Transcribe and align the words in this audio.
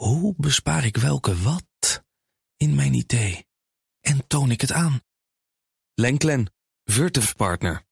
Hoe 0.00 0.34
bespaar 0.36 0.84
ik 0.84 0.96
welke 0.96 1.36
wat 1.36 2.02
in 2.56 2.74
mijn 2.74 2.94
idee 2.94 3.46
en 4.00 4.26
toon 4.26 4.50
ik 4.50 4.60
het 4.60 4.72
aan? 4.72 5.00
Lenklen, 5.94 6.52
Virtuf 6.84 7.36
Partner. 7.36 7.82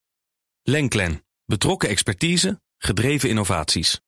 Lenklen, 0.62 1.24
betrokken 1.44 1.88
expertise, 1.88 2.60
gedreven 2.78 3.28
innovaties. 3.28 4.00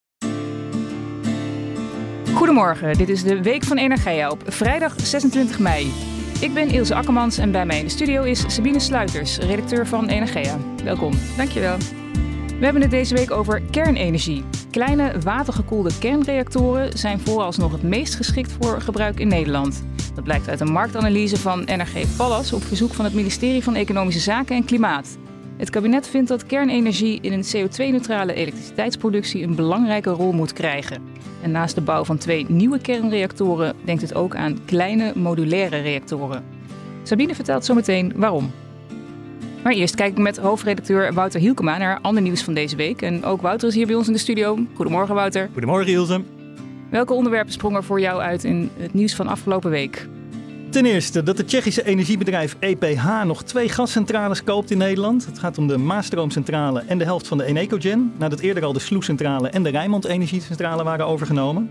Goedemorgen, 2.35 2.99
dit 2.99 3.09
is 3.09 3.23
de 3.23 3.43
Week 3.43 3.65
van 3.65 3.79
Energia 3.79 4.31
op 4.31 4.43
vrijdag 4.47 5.01
26 5.01 5.59
mei. 5.59 5.93
Ik 6.41 6.55
ben 6.55 6.69
Ilse 6.69 6.95
Akkermans 6.95 7.39
en 7.39 7.53
bij 7.53 7.67
mij 7.67 7.79
in 7.79 7.85
de 7.85 7.91
studio 7.91 8.23
is 8.23 8.55
Sabine 8.55 8.81
Sluiters, 8.81 9.39
redacteur 9.39 9.87
van 9.87 10.09
Energia. 10.09 10.59
Welkom. 10.85 11.13
Dankjewel. 11.37 11.77
We 12.61 12.67
hebben 12.67 12.83
het 12.83 12.91
deze 12.91 13.15
week 13.15 13.31
over 13.31 13.63
kernenergie. 13.71 14.45
Kleine 14.71 15.19
watergekoelde 15.21 15.99
kernreactoren 15.99 16.99
zijn 16.99 17.21
vooralsnog 17.21 17.73
het 17.73 17.83
meest 17.83 18.15
geschikt 18.15 18.53
voor 18.53 18.81
gebruik 18.81 19.21
in 19.21 19.29
Nederland. 19.29 19.85
Dat 20.15 20.25
blijkt 20.25 20.49
uit 20.49 20.61
een 20.61 20.73
marktanalyse 20.73 21.37
van 21.37 21.61
NRG 21.61 22.17
Pallas 22.17 22.53
op 22.53 22.63
verzoek 22.63 22.93
van 22.93 23.05
het 23.05 23.15
ministerie 23.15 23.63
van 23.63 23.75
Economische 23.75 24.21
Zaken 24.21 24.57
en 24.57 24.65
Klimaat. 24.65 25.19
Het 25.57 25.71
kabinet 25.71 26.09
vindt 26.09 26.29
dat 26.29 26.47
kernenergie 26.47 27.19
in 27.21 27.33
een 27.33 27.45
CO2-neutrale 27.45 28.35
elektriciteitsproductie 28.35 29.43
een 29.43 29.55
belangrijke 29.55 30.11
rol 30.11 30.33
moet 30.33 30.53
krijgen. 30.53 31.03
En 31.43 31.51
naast 31.51 31.75
de 31.75 31.81
bouw 31.81 32.05
van 32.05 32.19
twee 32.19 32.47
nieuwe 32.49 32.81
kernreactoren 32.81 33.77
denkt 33.85 34.03
het 34.03 34.15
ook 34.15 34.37
aan 34.37 34.65
kleine 34.65 35.13
modulaire 35.15 35.81
reactoren. 35.81 36.45
Sabine 37.03 37.35
vertelt 37.35 37.65
zometeen 37.65 38.13
waarom. 38.17 38.51
Maar 39.63 39.73
eerst 39.73 39.95
kijk 39.95 40.11
ik 40.11 40.19
met 40.19 40.39
hoofdredacteur 40.39 41.13
Wouter 41.13 41.41
Hielkema 41.41 41.79
naar 41.79 41.99
ander 42.01 42.23
nieuws 42.23 42.43
van 42.43 42.55
deze 42.55 42.77
week. 42.77 43.03
En 43.03 43.25
ook 43.25 43.43
Wouter 43.43 43.69
is 43.69 43.75
hier 43.75 43.87
bij 43.87 43.95
ons 43.95 44.07
in 44.07 44.13
de 44.13 44.19
studio. 44.19 44.59
Goedemorgen 44.75 45.15
Wouter. 45.15 45.49
Goedemorgen 45.53 45.93
Ilse. 45.93 46.23
Welke 46.91 47.13
onderwerpen 47.13 47.53
sprongen 47.53 47.85
voor 47.85 48.01
jou 48.01 48.21
uit 48.21 48.45
in 48.45 48.71
het 48.77 48.95
nieuws 48.95 49.15
van 49.15 49.29
afgelopen 49.29 49.71
week? 49.71 50.09
Ten 50.71 50.87
eerste 50.87 51.23
dat 51.23 51.39
het 51.39 51.49
Tsjechische 51.49 51.87
energiebedrijf 51.87 52.57
EPH 52.59 53.25
nog 53.25 53.43
twee 53.43 53.69
gascentrales 53.69 54.45
koopt 54.45 54.71
in 54.71 54.79
Nederland. 54.79 55.27
Het 55.27 55.39
gaat 55.39 55.59
om 55.59 55.67
de 55.67 55.79
Maastroomcentrale 55.79 56.83
en 56.87 56.99
de 56.99 57.05
helft 57.05 57.27
van 57.27 57.39
de 57.39 57.45
Enecogen, 57.45 58.13
nadat 58.19 58.41
eerder 58.41 58.65
al 58.65 58.73
de 58.73 58.79
Sloescentrale 58.79 59.49
en 59.49 59.63
de 59.63 59.71
Rijnmond 59.71 60.05
Energiecentrale 60.05 60.85
waren 60.85 61.07
overgenomen. 61.07 61.71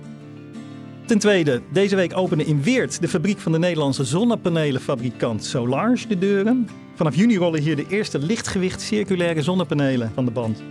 Ten 1.06 1.20
tweede, 1.20 1.62
deze 1.72 1.96
week 1.96 2.18
opende 2.18 2.46
in 2.46 2.64
Weert 2.64 3.02
de 3.02 3.08
fabriek 3.08 3.40
van 3.40 3.52
de 3.52 3.60
Nederlandse 3.60 4.04
zonnepanelenfabrikant 4.04 5.46
Solarge 5.46 6.08
de 6.08 6.18
deuren. 6.18 6.68
Vanaf 7.00 7.16
juni 7.16 7.38
rollen 7.38 7.62
hier 7.62 7.76
de 7.76 7.86
eerste 7.90 8.20
lichtgewicht 8.20 8.82
circulaire 8.82 9.42
zonnepanelen 9.42 10.12
van 10.14 10.26
de 10.26 10.32
band. 10.32 10.64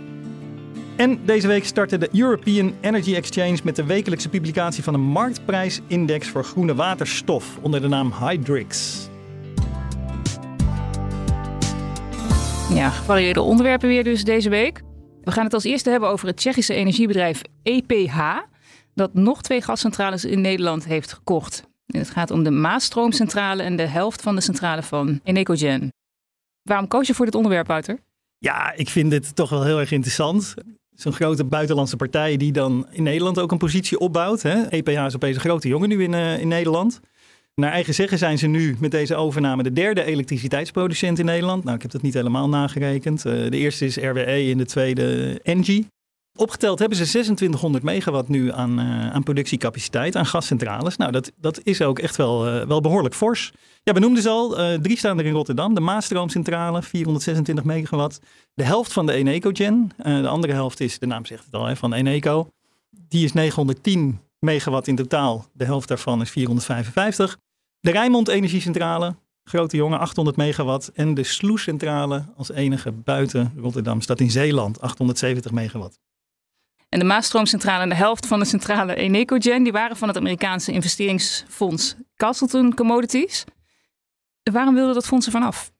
En 0.95 1.25
deze 1.25 1.47
week 1.47 1.65
startte 1.65 1.97
de 1.97 2.09
European 2.13 2.73
Energy 2.81 3.15
Exchange 3.15 3.57
met 3.63 3.75
de 3.75 3.83
wekelijkse 3.83 4.29
publicatie 4.29 4.83
van 4.83 4.93
een 4.93 5.01
marktprijsindex 5.01 6.27
voor 6.27 6.43
groene 6.43 6.75
waterstof 6.75 7.57
onder 7.61 7.81
de 7.81 7.87
naam 7.87 8.13
Hydrix. 8.19 8.99
Ja, 12.73 12.89
gevarieerde 12.89 13.41
onderwerpen 13.41 13.87
weer 13.87 14.03
dus 14.03 14.23
deze 14.23 14.49
week. 14.49 14.81
We 15.23 15.31
gaan 15.31 15.43
het 15.43 15.53
als 15.53 15.63
eerste 15.63 15.89
hebben 15.89 16.09
over 16.09 16.27
het 16.27 16.37
Tsjechische 16.37 16.73
energiebedrijf 16.73 17.41
EPH, 17.63 18.19
dat 18.93 19.13
nog 19.13 19.41
twee 19.41 19.61
gascentrales 19.61 20.25
in 20.25 20.41
Nederland 20.41 20.85
heeft 20.85 21.13
gekocht. 21.13 21.63
En 21.85 21.99
het 21.99 22.09
gaat 22.09 22.31
om 22.31 22.43
de 22.43 22.51
Maastroomcentrale 22.51 23.63
en 23.63 23.75
de 23.75 23.87
helft 23.87 24.21
van 24.21 24.35
de 24.35 24.41
centrale 24.41 24.83
van 24.83 25.19
Enecogen. 25.23 25.91
Waarom 26.69 26.87
koos 26.87 27.07
je 27.07 27.13
voor 27.13 27.25
dit 27.25 27.35
onderwerp, 27.35 27.67
Wouter? 27.67 27.99
Ja, 28.37 28.73
ik 28.73 28.89
vind 28.89 29.11
dit 29.11 29.35
toch 29.35 29.49
wel 29.49 29.63
heel 29.63 29.79
erg 29.79 29.91
interessant. 29.91 30.53
Zo'n 30.95 31.13
grote 31.13 31.43
buitenlandse 31.43 31.95
partij 31.95 32.37
die 32.37 32.51
dan 32.51 32.87
in 32.91 33.03
Nederland 33.03 33.39
ook 33.39 33.51
een 33.51 33.57
positie 33.57 33.99
opbouwt. 33.99 34.41
Hè? 34.41 34.63
EPH 34.63 35.05
is 35.05 35.15
opeens 35.15 35.35
een 35.35 35.41
grote 35.41 35.67
jongen 35.67 35.89
nu 35.89 36.03
in, 36.03 36.13
uh, 36.13 36.39
in 36.39 36.47
Nederland. 36.47 36.99
Naar 37.55 37.71
eigen 37.71 37.93
zeggen 37.93 38.17
zijn 38.17 38.37
ze 38.37 38.47
nu 38.47 38.75
met 38.79 38.91
deze 38.91 39.15
overname 39.15 39.63
de 39.63 39.73
derde 39.73 40.03
elektriciteitsproducent 40.03 41.19
in 41.19 41.25
Nederland. 41.25 41.63
Nou, 41.63 41.75
ik 41.75 41.81
heb 41.81 41.91
dat 41.91 42.01
niet 42.01 42.13
helemaal 42.13 42.49
nagerekend. 42.49 43.25
Uh, 43.25 43.33
de 43.49 43.57
eerste 43.57 43.85
is 43.85 43.97
RWE 43.97 44.51
en 44.51 44.57
de 44.57 44.65
tweede 44.65 45.39
Engie. 45.43 45.87
Opgeteld 46.35 46.79
hebben 46.79 46.97
ze 46.97 47.03
2600 47.03 47.83
megawatt 47.83 48.27
nu 48.27 48.51
aan, 48.51 48.79
uh, 48.79 49.09
aan 49.09 49.23
productiecapaciteit, 49.23 50.15
aan 50.15 50.25
gascentrales. 50.25 50.97
Nou, 50.97 51.11
dat, 51.11 51.31
dat 51.35 51.59
is 51.63 51.81
ook 51.81 51.99
echt 51.99 52.15
wel, 52.15 52.47
uh, 52.47 52.65
wel 52.65 52.81
behoorlijk 52.81 53.15
fors. 53.15 53.51
Ja, 53.83 53.93
we 53.93 53.99
noemden 53.99 54.23
ze 54.23 54.29
al, 54.29 54.59
uh, 54.59 54.73
drie 54.73 54.97
staan 54.97 55.19
er 55.19 55.25
in 55.25 55.33
Rotterdam. 55.33 55.73
De 55.73 55.79
Maastroomcentrale, 55.79 56.81
426 56.81 57.63
megawatt. 57.63 58.19
De 58.53 58.63
helft 58.63 58.93
van 58.93 59.05
de 59.05 59.13
Enecogen. 59.13 59.91
de 59.97 60.27
andere 60.27 60.53
helft 60.53 60.79
is, 60.79 60.99
de 60.99 61.05
naam 61.05 61.25
zegt 61.25 61.45
het 61.45 61.53
al, 61.53 61.65
hè, 61.65 61.75
van 61.75 61.93
Eneco. 61.93 62.47
Die 62.89 63.23
is 63.23 63.33
910 63.33 64.19
megawatt 64.39 64.87
in 64.87 64.95
totaal. 64.95 65.45
De 65.53 65.65
helft 65.65 65.87
daarvan 65.87 66.21
is 66.21 66.29
455. 66.29 67.37
De 67.79 67.91
Rijnmond 67.91 68.27
Energiecentrale, 68.27 69.15
grote 69.43 69.77
jongen, 69.77 69.99
800 69.99 70.37
megawatt. 70.37 70.91
En 70.93 71.13
de 71.13 71.23
Sloescentrale 71.23 72.23
als 72.37 72.51
enige 72.51 72.91
buiten 72.91 73.53
Rotterdam 73.57 74.01
staat 74.01 74.19
in 74.19 74.31
Zeeland, 74.31 74.81
870 74.81 75.51
megawatt. 75.51 75.99
En 76.89 76.99
de 76.99 77.05
Maastroomcentrale 77.05 77.83
en 77.83 77.89
de 77.89 77.95
helft 77.95 78.27
van 78.27 78.39
de 78.39 78.45
centrale 78.45 78.95
Enecogen, 78.95 79.63
die 79.63 79.71
waren 79.71 79.97
van 79.97 80.07
het 80.07 80.17
Amerikaanse 80.17 80.71
investeringsfonds 80.71 81.95
Castleton 82.15 82.73
Commodities. 82.73 83.43
Waarom 84.43 84.73
wilde 84.73 84.93
dat 84.93 85.05
fonds 85.05 85.25
er 85.25 85.31
vanaf? 85.31 85.71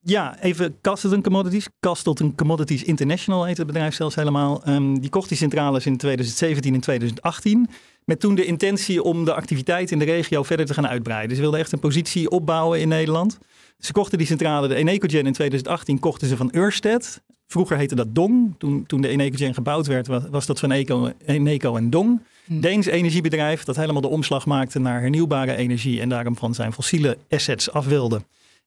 Ja, 0.00 0.40
even 0.40 0.80
Castleton 0.80 1.22
Commodities. 1.22 1.68
Castleton 1.80 2.34
Commodities 2.34 2.82
International 2.82 3.44
heet 3.44 3.56
het 3.56 3.66
bedrijf 3.66 3.94
zelfs 3.94 4.14
helemaal. 4.14 4.68
Um, 4.68 5.00
die 5.00 5.10
kocht 5.10 5.28
die 5.28 5.38
centrales 5.38 5.86
in 5.86 5.96
2017 5.96 6.74
en 6.74 6.80
2018. 6.80 7.68
Met 8.04 8.20
toen 8.20 8.34
de 8.34 8.44
intentie 8.44 9.02
om 9.02 9.24
de 9.24 9.34
activiteit 9.34 9.90
in 9.90 9.98
de 9.98 10.04
regio 10.04 10.42
verder 10.42 10.66
te 10.66 10.74
gaan 10.74 10.86
uitbreiden. 10.86 11.36
Ze 11.36 11.42
wilden 11.42 11.60
echt 11.60 11.72
een 11.72 11.78
positie 11.78 12.30
opbouwen 12.30 12.80
in 12.80 12.88
Nederland. 12.88 13.38
Ze 13.78 13.92
kochten 13.92 14.18
die 14.18 14.26
centrale, 14.26 14.68
de 14.68 14.74
Enecogen 14.74 15.26
in 15.26 15.32
2018, 15.32 15.98
kochten 15.98 16.28
ze 16.28 16.36
van 16.36 16.52
Ørsted. 16.54 17.22
Vroeger 17.46 17.76
heette 17.76 17.94
dat 17.94 18.14
Dong. 18.14 18.54
Toen, 18.58 18.86
toen 18.86 19.00
de 19.00 19.08
Enecogen 19.08 19.54
gebouwd 19.54 19.86
werd, 19.86 20.06
was, 20.06 20.22
was 20.30 20.46
dat 20.46 20.58
van 20.58 20.72
Eco, 20.72 21.12
Eneco 21.26 21.76
en 21.76 21.90
Dong. 21.90 22.22
Hm. 22.44 22.60
Deens 22.60 22.86
energiebedrijf 22.86 23.64
dat 23.64 23.76
helemaal 23.76 24.00
de 24.00 24.08
omslag 24.08 24.46
maakte 24.46 24.78
naar 24.78 25.00
hernieuwbare 25.00 25.56
energie 25.56 26.00
en 26.00 26.08
daarom 26.08 26.36
van 26.36 26.54
zijn 26.54 26.72
fossiele 26.72 27.18
assets 27.28 27.70
af 27.70 27.86
wilde. 27.86 28.20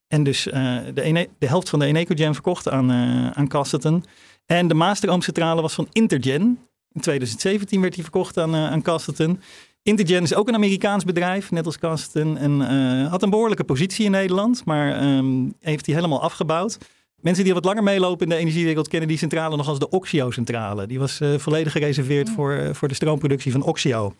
En 0.08 0.22
dus 0.22 0.46
uh, 0.46 0.78
de, 0.94 1.02
ene, 1.02 1.28
de, 1.38 1.46
helft 1.46 1.68
van 1.68 1.78
de 1.78 1.84
Enecogen 1.86 2.34
verkocht 2.34 2.68
aan, 2.68 2.90
uh, 2.90 3.30
aan 3.30 3.48
Casterton. 3.48 4.04
En 4.46 4.68
de 4.68 4.74
Maastroomcentrale 4.74 5.62
was 5.62 5.74
van 5.74 5.88
Intergen. 5.92 6.58
In 6.92 7.00
2017 7.00 7.80
werd 7.80 7.94
die 7.94 8.02
verkocht 8.02 8.38
aan, 8.38 8.54
uh, 8.54 8.70
aan 8.70 8.82
Casterton. 8.82 9.40
Intergen 9.82 10.22
is 10.22 10.34
ook 10.34 10.48
een 10.48 10.54
Amerikaans 10.54 11.04
bedrijf, 11.04 11.50
net 11.50 11.66
als 11.66 11.78
Casterton. 11.78 12.38
En 12.38 12.60
had 13.06 13.22
een 13.22 13.30
behoorlijke 13.30 13.64
positie 13.64 14.04
in 14.04 14.10
Nederland, 14.10 14.64
maar 14.64 15.16
um, 15.16 15.54
heeft 15.60 15.84
die 15.84 15.94
helemaal 15.94 16.22
afgebouwd. 16.22 16.78
Mensen 17.20 17.44
die 17.44 17.54
wat 17.54 17.64
langer 17.64 17.82
meelopen 17.82 18.26
in 18.26 18.28
de 18.28 18.40
energiewereld 18.40 18.88
kennen 18.88 19.08
die 19.08 19.18
centrale 19.18 19.56
nog 19.56 19.68
als 19.68 19.78
de 19.78 19.88
Oxio-centrale. 19.88 20.86
Die 20.86 20.98
was 20.98 21.20
uh, 21.20 21.38
volledig 21.38 21.72
gereserveerd 21.72 22.28
mm. 22.28 22.34
voor, 22.34 22.52
uh, 22.52 22.72
voor 22.72 22.88
de 22.88 22.94
stroomproductie 22.94 23.52
van 23.52 23.62
Oxio. 23.62 24.14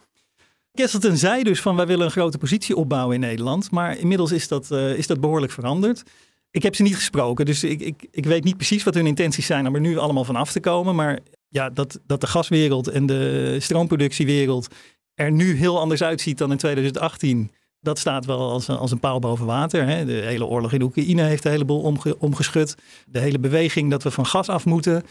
Kesselten 0.73 1.19
zei 1.19 1.43
dus 1.43 1.61
van 1.61 1.77
wij 1.77 1.87
willen 1.87 2.05
een 2.05 2.11
grote 2.11 2.39
positie 2.39 2.77
opbouwen 2.77 3.15
in 3.15 3.21
Nederland. 3.21 3.71
Maar 3.71 3.99
inmiddels 3.99 4.33
is 4.33 4.49
dat, 4.49 4.69
uh, 4.73 4.95
is 4.97 5.07
dat 5.07 5.21
behoorlijk 5.21 5.53
veranderd. 5.53 6.03
Ik 6.51 6.63
heb 6.63 6.75
ze 6.75 6.83
niet 6.83 6.95
gesproken, 6.95 7.47
dus 7.47 7.65
ik, 7.65 7.81
ik, 7.81 8.07
ik 8.11 8.25
weet 8.25 8.45
niet 8.45 8.57
precies 8.57 8.85
wat 8.85 8.95
hun 8.95 9.07
intenties 9.07 9.47
zijn 9.47 9.67
om 9.67 9.75
er 9.75 9.81
nu 9.81 9.99
allemaal 9.99 10.25
van 10.25 10.37
af 10.37 10.53
te 10.53 10.61
komen. 10.61 10.95
Maar 10.95 11.19
ja, 11.49 11.71
dat, 11.71 12.01
dat 12.07 12.21
de 12.21 12.27
gaswereld 12.27 12.89
en 12.89 13.07
de 13.07 13.57
stroomproductiewereld 13.61 14.75
er 15.15 15.33
nu 15.33 15.57
heel 15.57 15.81
anders 15.81 16.03
uitziet 16.03 16.39
dan 16.39 16.51
in 16.51 16.57
2018 16.57 17.51
dat 17.81 17.99
staat 17.99 18.25
wel 18.25 18.51
als, 18.51 18.69
als 18.69 18.91
een 18.91 19.01
paal 19.01 19.19
boven 19.19 19.47
water. 19.47 19.87
Hè. 19.87 20.05
De 20.05 20.13
hele 20.13 20.47
oorlog 20.47 20.73
in 20.73 20.83
Oekraïne 20.83 21.23
heeft 21.23 21.45
een 21.45 21.51
heleboel 21.51 21.81
omge, 21.81 22.19
omgeschud. 22.19 22.75
De 23.07 23.19
hele 23.19 23.39
beweging 23.39 23.91
dat 23.91 24.03
we 24.03 24.11
van 24.11 24.27
gas 24.27 24.49
af 24.49 24.65
moeten, 24.65 25.03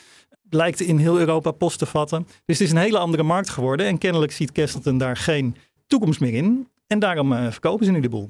lijkt 0.50 0.80
in 0.80 0.98
heel 0.98 1.20
Europa 1.20 1.52
post 1.52 1.80
te 1.80 1.86
vatten. 1.86 2.28
Dus 2.46 2.60
het 2.60 2.68
is 2.68 2.72
een 2.72 2.82
hele 2.82 2.98
andere 2.98 3.24
markt 3.24 3.50
geworden. 3.50 3.86
En 3.86 3.98
kennelijk 3.98 4.32
ziet 4.32 4.52
Kesselten 4.52 4.98
daar 4.98 5.18
geen 5.18 5.56
toekomst 5.88 6.20
meer 6.20 6.34
in. 6.34 6.68
En 6.88 7.00
daarom 7.00 7.32
uh, 7.32 7.52
verkopen 7.52 7.86
ze 7.86 7.92
nu 7.92 8.00
de 8.00 8.10
boel. 8.10 8.30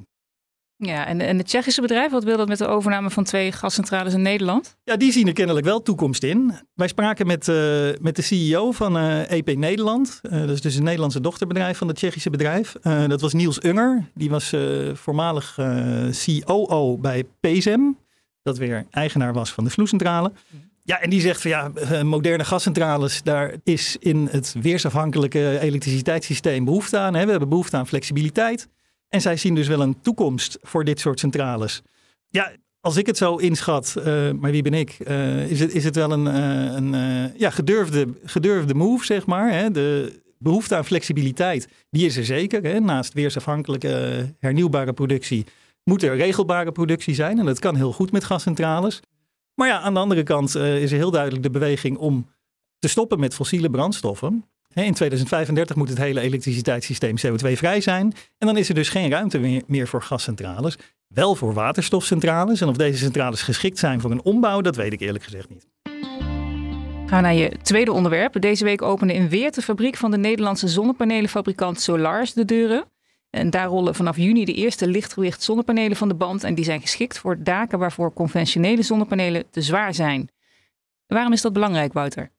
Ja, 0.82 1.06
en, 1.06 1.22
en 1.22 1.38
het 1.38 1.48
Tsjechische 1.48 1.82
bedrijf, 1.82 2.12
wat 2.12 2.24
wil 2.24 2.38
dat 2.38 2.48
met 2.48 2.58
de 2.58 2.68
overname 2.68 3.10
van 3.10 3.24
twee 3.24 3.52
gascentrales 3.52 4.14
in 4.14 4.22
Nederland? 4.22 4.78
Ja, 4.84 4.98
die 4.98 5.12
zien 5.12 5.28
er 5.28 5.34
kennelijk 5.34 5.66
wel 5.66 5.82
toekomst 5.82 6.24
in. 6.24 6.54
Wij 6.74 6.88
spraken 6.88 7.28
met, 7.28 7.48
uh, 7.48 7.56
met 8.02 8.16
de 8.16 8.22
CEO 8.22 8.72
van 8.72 8.98
EP 8.98 9.56
Nederland. 9.56 10.20
Uh, 10.24 10.40
dat 10.40 10.50
is 10.50 10.62
dus 10.62 10.76
een 10.76 10.84
Nederlandse 10.84 11.22
dochterbedrijf 11.22 11.78
van 11.78 11.88
het 11.88 11.96
Tsjechische 11.96 12.30
bedrijf. 12.30 12.76
dat 13.08 13.22
was 13.22 13.34
Niels 13.34 13.64
Unger. 13.64 14.10
Die 14.14 14.30
was 14.30 14.54
voormalig 14.94 15.58
COO 16.26 16.98
bij 16.98 17.24
PSM. 17.40 17.80
Dat 18.44 18.58
weer 18.58 18.86
eigenaar 18.92 19.34
was 19.34 19.52
van 19.52 19.64
de 19.64 19.70
vloecentrale. 19.70 20.32
Ja, 20.84 21.00
en 21.00 21.10
die 21.10 21.22
zegt 21.22 21.42
van 21.42 21.52
ja, 21.52 21.72
moderne 22.04 22.46
gascentrales, 22.46 23.24
daar 23.24 23.56
is 23.64 23.98
in 24.00 24.28
het 24.32 24.56
weersafhankelijke 24.62 25.60
elektriciteitssysteem 25.60 26.66
behoefte 26.66 26.98
aan. 26.98 27.16
Hè. 27.16 27.26
We 27.26 27.32
hebben 27.32 27.50
behoefte 27.50 27.78
aan 27.78 27.88
flexibiliteit. 27.88 28.68
En 29.10 29.22
zij 29.22 29.38
zien 29.38 29.56
dus 29.56 29.68
wel 29.68 29.82
een 29.82 30.02
toekomst 30.02 30.58
voor 30.62 30.84
dit 30.84 31.00
soort 31.00 31.20
centrales. 31.20 31.82
Ja, 32.28 32.52
als 32.82 32.98
ik 32.98 33.06
het 33.06 33.18
zo 33.18 33.36
inschat, 33.36 33.96
uh, 33.98 34.32
maar 34.32 34.52
wie 34.52 34.62
ben 34.62 34.74
ik, 34.74 34.98
uh, 35.08 35.52
is, 35.52 35.60
het, 35.60 35.74
is 35.74 35.84
het 35.84 35.96
wel 35.96 36.12
een, 36.12 36.26
uh, 36.26 36.74
een 36.76 37.32
ja, 37.38 37.50
gedurfde, 37.50 38.08
gedurfde 38.24 38.74
move, 38.74 39.06
zeg 39.06 39.26
maar. 39.26 39.52
Hè? 39.52 39.72
De, 39.72 40.20
behoefte 40.38 40.76
aan 40.76 40.86
flexibiliteit, 40.86 41.68
die 41.90 42.06
is 42.06 42.18
er 42.18 42.26
zeker. 42.26 42.64
Hè. 42.64 42.80
Naast 42.80 43.14
weersafhankelijke 43.14 44.26
hernieuwbare 44.40 44.94
productie 44.94 45.46
moet 45.84 46.04
er 46.04 46.16
regelbare 46.16 46.72
productie 46.72 47.14
zijn. 47.14 47.40
En 47.40 47.46
dat 47.46 47.60
kan 47.60 47.76
heel 47.76 47.94
goed 47.94 48.12
met 48.12 48.24
gascentrales. 48.24 49.00
Maar 49.56 49.68
ja, 49.68 49.80
aan 49.80 49.94
de 49.94 50.00
andere 50.00 50.24
kant 50.24 50.56
is 50.56 50.92
er 50.92 50.98
heel 50.98 51.12
duidelijk 51.12 51.44
de 51.44 51.50
beweging 51.50 51.98
om 51.98 52.28
te 52.80 52.88
stoppen 52.88 53.20
met 53.20 53.36
fossiele 53.36 53.70
brandstoffen. 53.70 54.49
In 54.74 54.94
2035 54.94 55.76
moet 55.76 55.90
het 55.90 55.98
hele 55.98 56.20
elektriciteitssysteem 56.20 57.16
CO2-vrij 57.18 57.82
zijn. 57.82 58.14
En 58.38 58.48
dan 58.48 58.58
is 58.58 58.70
er 58.70 58.76
dus 58.76 58.90
geen 58.90 59.10
ruimte 59.10 59.64
meer 59.68 59.88
voor 59.88 60.02
gascentrales. 60.02 60.78
Wel 61.08 61.36
voor 61.36 61.54
waterstofcentrales. 61.54 62.62
En 62.62 62.68
of 62.68 62.78
deze 62.78 62.98
centrales 62.98 63.42
geschikt 63.42 63.78
zijn 63.78 64.02
voor 64.02 64.12
een 64.12 64.24
ombouw, 64.24 64.62
dat 64.62 64.76
weet 64.76 64.94
ik 64.94 65.00
eerlijk 65.00 65.24
gezegd 65.24 65.50
niet. 65.50 65.68
Gaan 67.06 67.24
naar 67.24 67.34
je 67.34 67.58
tweede 67.62 67.92
onderwerp. 67.92 68.42
Deze 68.42 68.64
week 68.64 68.82
opende 68.82 69.14
in 69.14 69.30
Weert 69.30 69.56
de 69.56 69.62
fabriek 69.62 69.98
van 69.98 70.12
de 70.12 70.18
Nederlandse 70.18 70.68
zonnepanelenfabrikant 70.68 71.82
Solars 71.82 72.34
de 72.34 72.46
deuren. 72.46 72.86
En 73.30 73.50
daar 73.50 73.68
rollen 73.68 73.96
vanaf 73.96 74.18
juni 74.18 74.46
de 74.46 74.54
eerste 74.54 74.88
lichtgewicht 74.88 75.44
zonnepanelen 75.44 75.98
van 75.98 76.08
de 76.08 76.16
band. 76.16 76.44
En 76.44 76.56
die 76.56 76.66
zijn 76.66 76.82
geschikt 76.82 77.18
voor 77.18 77.44
daken 77.44 77.80
waarvoor 77.80 78.14
conventionele 78.14 78.82
zonnepanelen 78.82 79.50
te 79.50 79.62
zwaar 79.62 79.94
zijn. 79.94 80.30
Waarom 81.08 81.34
is 81.34 81.42
dat 81.42 81.54
belangrijk, 81.54 81.94
Wouter? 81.94 82.32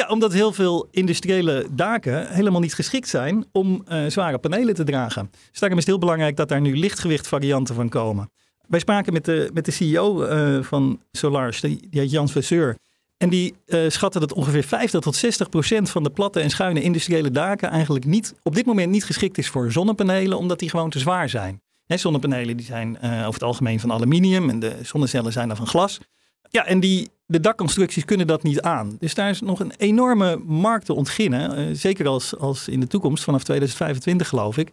Ja, 0.00 0.06
omdat 0.06 0.32
heel 0.32 0.52
veel 0.52 0.88
industriële 0.90 1.66
daken 1.70 2.28
helemaal 2.28 2.60
niet 2.60 2.74
geschikt 2.74 3.08
zijn 3.08 3.44
om 3.52 3.84
uh, 3.88 4.06
zware 4.06 4.38
panelen 4.38 4.74
te 4.74 4.84
dragen. 4.84 5.30
Dus 5.50 5.60
daarom 5.60 5.78
is 5.78 5.84
het 5.84 5.94
heel 5.94 6.04
belangrijk 6.04 6.36
dat 6.36 6.48
daar 6.48 6.60
nu 6.60 6.76
lichtgewicht 6.76 7.28
varianten 7.28 7.74
van 7.74 7.88
komen. 7.88 8.30
Wij 8.68 8.80
spraken 8.80 9.12
met 9.12 9.24
de, 9.24 9.50
met 9.52 9.64
de 9.64 9.70
CEO 9.70 10.22
eh, 10.22 10.62
van 10.62 11.00
Solars, 11.12 11.60
die, 11.60 11.88
die 11.90 12.00
heet 12.00 12.10
Jan 12.10 12.28
Vasseur. 12.28 12.76
En 13.16 13.28
die 13.28 13.54
uh, 13.66 13.88
schatten 13.88 14.20
dat 14.20 14.32
ongeveer 14.32 14.62
50 14.62 15.00
tot 15.00 15.16
60 15.16 15.48
procent 15.48 15.90
van 15.90 16.02
de 16.02 16.10
platte 16.10 16.40
en 16.40 16.50
schuine 16.50 16.82
industriële 16.82 17.30
daken 17.30 17.70
eigenlijk 17.70 18.04
niet, 18.04 18.34
op 18.42 18.54
dit 18.54 18.66
moment 18.66 18.90
niet 18.90 19.04
geschikt 19.04 19.38
is 19.38 19.48
voor 19.48 19.72
zonnepanelen, 19.72 20.38
omdat 20.38 20.58
die 20.58 20.70
gewoon 20.70 20.90
te 20.90 20.98
zwaar 20.98 21.28
zijn. 21.28 21.60
Zonnepanelen 21.86 22.56
die 22.56 22.66
zijn 22.66 22.98
over 23.00 23.32
het 23.32 23.42
algemeen 23.42 23.80
van 23.80 23.92
aluminium 23.92 24.50
en 24.50 24.58
de 24.58 24.76
zonnecellen 24.82 25.32
zijn 25.32 25.48
dan 25.48 25.56
van 25.56 25.66
glas. 25.66 26.00
Ja, 26.48 26.66
en 26.66 26.80
die, 26.80 27.10
de 27.26 27.40
dakconstructies 27.40 28.04
kunnen 28.04 28.26
dat 28.26 28.42
niet 28.42 28.60
aan. 28.60 28.96
Dus 28.98 29.14
daar 29.14 29.30
is 29.30 29.40
nog 29.40 29.60
een 29.60 29.72
enorme 29.76 30.36
markt 30.36 30.84
te 30.84 30.94
ontginnen. 30.94 31.58
Uh, 31.58 31.74
zeker 31.74 32.06
als, 32.06 32.36
als 32.36 32.68
in 32.68 32.80
de 32.80 32.86
toekomst, 32.86 33.24
vanaf 33.24 33.42
2025 33.42 34.28
geloof 34.28 34.56
ik, 34.56 34.70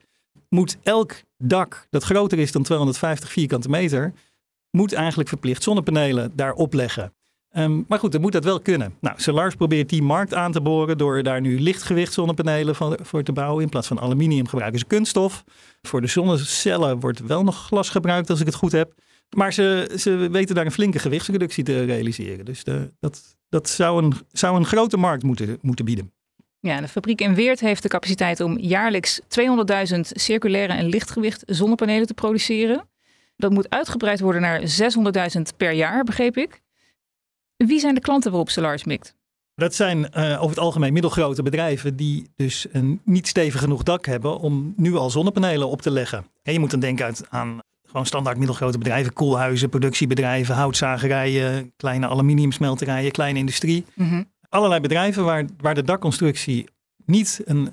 moet 0.50 0.78
elk 0.84 1.14
dak 1.38 1.88
dat 1.90 2.04
groter 2.04 2.40
is 2.40 2.52
dan 2.52 2.64
250 2.64 3.32
vierkante 3.32 3.70
meter, 3.70 4.14
moet 4.72 4.94
eigenlijk 4.94 5.30
verplicht 5.30 5.64
zonnepanelen 5.64 6.32
daarop 6.36 6.74
leggen. 6.74 7.14
Um, 7.58 7.86
maar 7.88 8.00
goed, 8.00 8.12
dan 8.12 8.22
moet 8.22 8.32
dat 8.32 8.44
wel 8.44 8.60
kunnen. 8.60 8.96
Nou, 9.00 9.22
Solars 9.22 9.56
probeert 9.56 9.90
die 9.90 10.02
markt 10.02 10.34
aan 10.34 10.52
te 10.52 10.62
boren 10.62 10.98
door 10.98 11.24
daar 11.24 11.42
nu 11.42 11.60
lichtgewicht 11.60 12.14
zonnepanelen 12.14 12.76
van, 12.76 12.98
voor 13.02 13.24
te 13.24 13.32
bouwen. 13.32 13.64
In 13.64 13.70
plaats 13.70 13.88
van 13.88 14.00
aluminium 14.00 14.48
gebruiken 14.48 14.80
ze 14.80 14.86
kunststof. 14.86 15.44
Voor 15.82 16.02
de 16.02 16.08
zonnecellen 16.08 17.00
wordt 17.00 17.20
wel 17.20 17.44
nog 17.44 17.66
glas 17.66 17.90
gebruikt 17.90 18.30
als 18.30 18.40
ik 18.40 18.46
het 18.46 18.56
goed 18.56 18.72
heb. 18.72 18.94
Maar 19.36 19.54
ze, 19.54 19.92
ze 19.98 20.30
weten 20.32 20.56
daar 20.56 20.66
een 20.66 20.72
flinke 20.72 21.00
gewichtsreductie 21.00 21.64
te 21.64 21.84
realiseren. 21.84 22.46
Dus 22.46 22.64
de, 22.64 22.94
dat, 23.00 23.38
dat 23.50 23.70
zou, 23.70 24.04
een, 24.04 24.14
zou 24.32 24.58
een 24.58 24.66
grote 24.66 24.98
markt 24.98 25.24
moeten, 25.24 25.58
moeten 25.62 25.86
bieden. 25.86 26.12
Ja, 26.60 26.82
de 26.82 26.88
fabriek 26.88 27.22
in 27.22 27.36
Weert 27.36 27.60
heeft 27.60 27.84
de 27.84 27.90
capaciteit 27.90 28.40
om 28.40 28.60
jaarlijks 28.60 29.22
200.000 29.22 30.00
circulaire 30.00 30.74
en 30.74 30.86
lichtgewicht 30.86 31.44
zonnepanelen 31.46 32.08
te 32.08 32.14
produceren. 32.14 32.88
Dat 33.36 33.52
moet 33.52 33.70
uitgebreid 33.70 34.20
worden 34.20 34.42
naar 34.42 34.62
600.000 35.38 35.42
per 35.58 35.72
jaar, 35.72 36.04
begreep 36.04 36.38
ik. 36.38 36.62
Wie 37.56 37.80
zijn 37.80 37.96
de 37.96 38.02
klanten 38.02 38.32
waarop 38.32 38.50
Solars 38.50 38.84
mikt? 38.84 39.16
Dat 39.56 39.76
zijn 39.76 39.98
uh, 39.98 40.36
over 40.36 40.50
het 40.50 40.60
algemeen 40.60 40.94
middelgrote 40.94 41.44
bedrijven 41.44 41.96
die 41.96 42.30
dus 42.36 42.68
een 42.72 43.02
niet 43.04 43.28
stevig 43.28 43.60
genoeg 43.60 43.84
dak 43.84 44.06
hebben 44.06 44.40
om 44.40 44.74
nu 44.76 44.96
al 44.96 45.10
zonnepanelen 45.10 45.68
op 45.70 45.82
te 45.82 45.92
leggen. 45.92 46.26
En 46.44 46.54
je 46.54 46.60
moet 46.60 46.72
dan 46.72 46.80
denken 46.80 47.06
uit, 47.06 47.30
aan 47.30 47.60
gewoon 47.98 48.06
standaard 48.06 48.38
middelgrote 48.38 48.78
bedrijven, 48.78 49.14
koelhuizen, 49.14 49.70
productiebedrijven, 49.70 50.56
houtzagerijen, 50.56 51.74
kleine 51.78 52.08
aluminiumsmelterijen, 52.08 53.12
kleine 53.12 53.40
industrie. 53.40 53.86
Mm 53.94 54.36
Allerlei 54.50 54.82
bedrijven 54.82 55.24
waar, 55.24 55.46
waar 55.58 55.76
de 55.76 55.84
dakconstructie 55.84 56.68
niet 57.06 57.42
een 57.46 57.70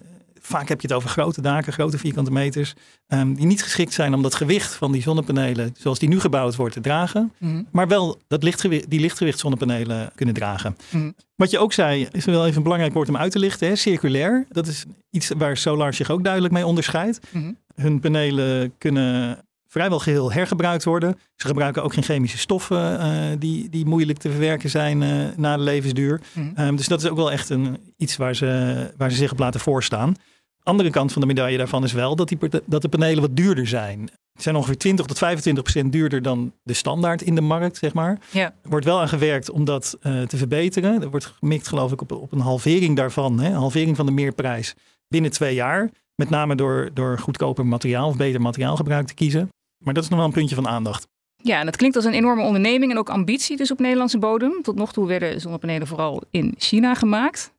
vaak 0.46 0.68
heb 0.68 0.80
je 0.80 0.86
het 0.86 0.96
over 0.96 1.08
grote 1.08 1.40
daken, 1.40 1.72
grote 1.72 1.98
vierkante 1.98 2.30
meters, 2.30 2.74
um, 3.08 3.34
die 3.34 3.46
niet 3.46 3.62
geschikt 3.62 3.92
zijn 3.92 4.14
om 4.14 4.22
dat 4.22 4.34
gewicht 4.34 4.74
van 4.74 4.92
die 4.92 5.02
zonnepanelen, 5.02 5.74
zoals 5.78 5.98
die 5.98 6.08
nu 6.08 6.20
gebouwd 6.20 6.56
wordt, 6.56 6.74
te 6.74 6.80
dragen. 6.80 7.32
Mhm. 7.38 7.62
Maar 7.70 7.88
wel 7.88 8.20
dat 8.28 8.42
lichtgewicht, 8.42 8.90
die 8.90 9.00
lichtgewicht 9.00 9.38
zonnepanelen 9.38 10.10
kunnen 10.14 10.34
dragen. 10.34 10.76
Mhm. 10.90 11.10
Wat 11.36 11.50
je 11.50 11.58
ook 11.58 11.72
zei, 11.72 12.08
is 12.10 12.24
wel 12.24 12.44
even 12.44 12.56
een 12.56 12.62
belangrijk 12.62 12.92
woord 12.92 13.08
om 13.08 13.16
uit 13.16 13.32
te 13.32 13.38
lichten. 13.38 13.68
Hè? 13.68 13.76
Circulair. 13.76 14.46
Dat 14.48 14.66
is 14.66 14.84
iets 15.10 15.30
waar 15.36 15.56
Solar 15.56 15.94
zich 15.94 16.10
ook 16.10 16.24
duidelijk 16.24 16.52
mee 16.52 16.66
onderscheidt. 16.66 17.20
Mhm. 17.30 17.52
Hun 17.74 18.00
panelen 18.00 18.74
kunnen 18.78 19.38
vrijwel 19.74 19.98
geheel 19.98 20.32
hergebruikt 20.32 20.84
worden. 20.84 21.18
Ze 21.36 21.46
gebruiken 21.46 21.82
ook 21.82 21.92
geen 21.92 22.02
chemische 22.02 22.38
stoffen 22.38 23.00
uh, 23.00 23.36
die, 23.38 23.68
die 23.68 23.86
moeilijk 23.86 24.18
te 24.18 24.30
verwerken 24.30 24.70
zijn 24.70 25.02
uh, 25.02 25.26
na 25.36 25.56
de 25.56 25.62
levensduur. 25.62 26.20
Um, 26.58 26.76
dus 26.76 26.88
dat 26.88 27.02
is 27.02 27.10
ook 27.10 27.16
wel 27.16 27.32
echt 27.32 27.50
een, 27.50 27.78
iets 27.96 28.16
waar 28.16 28.34
ze, 28.34 28.90
waar 28.96 29.10
ze 29.10 29.16
zich 29.16 29.32
op 29.32 29.38
laten 29.38 29.60
voorstaan 29.60 30.16
andere 30.64 30.90
kant 30.90 31.12
van 31.12 31.20
de 31.20 31.26
medaille 31.26 31.58
daarvan 31.58 31.84
is 31.84 31.92
wel 31.92 32.16
dat, 32.16 32.28
die, 32.28 32.38
dat 32.64 32.82
de 32.82 32.88
panelen 32.88 33.20
wat 33.20 33.36
duurder 33.36 33.66
zijn. 33.66 34.08
Ze 34.34 34.42
zijn 34.42 34.56
ongeveer 34.56 34.78
20 34.78 35.06
tot 35.06 35.18
25 35.18 35.62
procent 35.62 35.92
duurder 35.92 36.22
dan 36.22 36.52
de 36.62 36.72
standaard 36.72 37.22
in 37.22 37.34
de 37.34 37.40
markt, 37.40 37.76
zeg 37.76 37.94
maar. 37.94 38.18
Ja. 38.30 38.44
Er 38.62 38.70
wordt 38.70 38.84
wel 38.84 39.00
aan 39.00 39.08
gewerkt 39.08 39.50
om 39.50 39.64
dat 39.64 39.98
uh, 40.02 40.22
te 40.22 40.36
verbeteren. 40.36 41.02
Er 41.02 41.10
wordt 41.10 41.26
gemikt, 41.26 41.68
geloof 41.68 41.92
ik, 41.92 42.00
op, 42.00 42.12
op 42.12 42.32
een 42.32 42.40
halvering 42.40 42.96
daarvan. 42.96 43.40
Hè? 43.40 43.48
Een 43.48 43.54
halvering 43.54 43.96
van 43.96 44.06
de 44.06 44.12
meerprijs 44.12 44.74
binnen 45.08 45.30
twee 45.30 45.54
jaar. 45.54 45.90
Met 46.14 46.30
name 46.30 46.54
door, 46.54 46.90
door 46.94 47.18
goedkoper 47.18 47.66
materiaal 47.66 48.08
of 48.08 48.16
beter 48.16 48.40
materiaalgebruik 48.40 49.06
te 49.06 49.14
kiezen. 49.14 49.48
Maar 49.84 49.94
dat 49.94 50.02
is 50.02 50.08
nog 50.08 50.18
wel 50.18 50.28
een 50.28 50.34
puntje 50.34 50.54
van 50.54 50.68
aandacht. 50.68 51.06
Ja, 51.36 51.58
en 51.58 51.64
dat 51.64 51.76
klinkt 51.76 51.96
als 51.96 52.04
een 52.04 52.12
enorme 52.12 52.42
onderneming 52.42 52.92
en 52.92 52.98
ook 52.98 53.10
ambitie 53.10 53.56
dus 53.56 53.70
op 53.70 53.78
Nederlandse 53.78 54.18
bodem. 54.18 54.62
Tot 54.62 54.74
nog 54.76 54.92
toe 54.92 55.06
werden 55.06 55.40
zonnepanelen 55.40 55.86
vooral 55.86 56.22
in 56.30 56.54
China 56.58 56.94
gemaakt. 56.94 57.52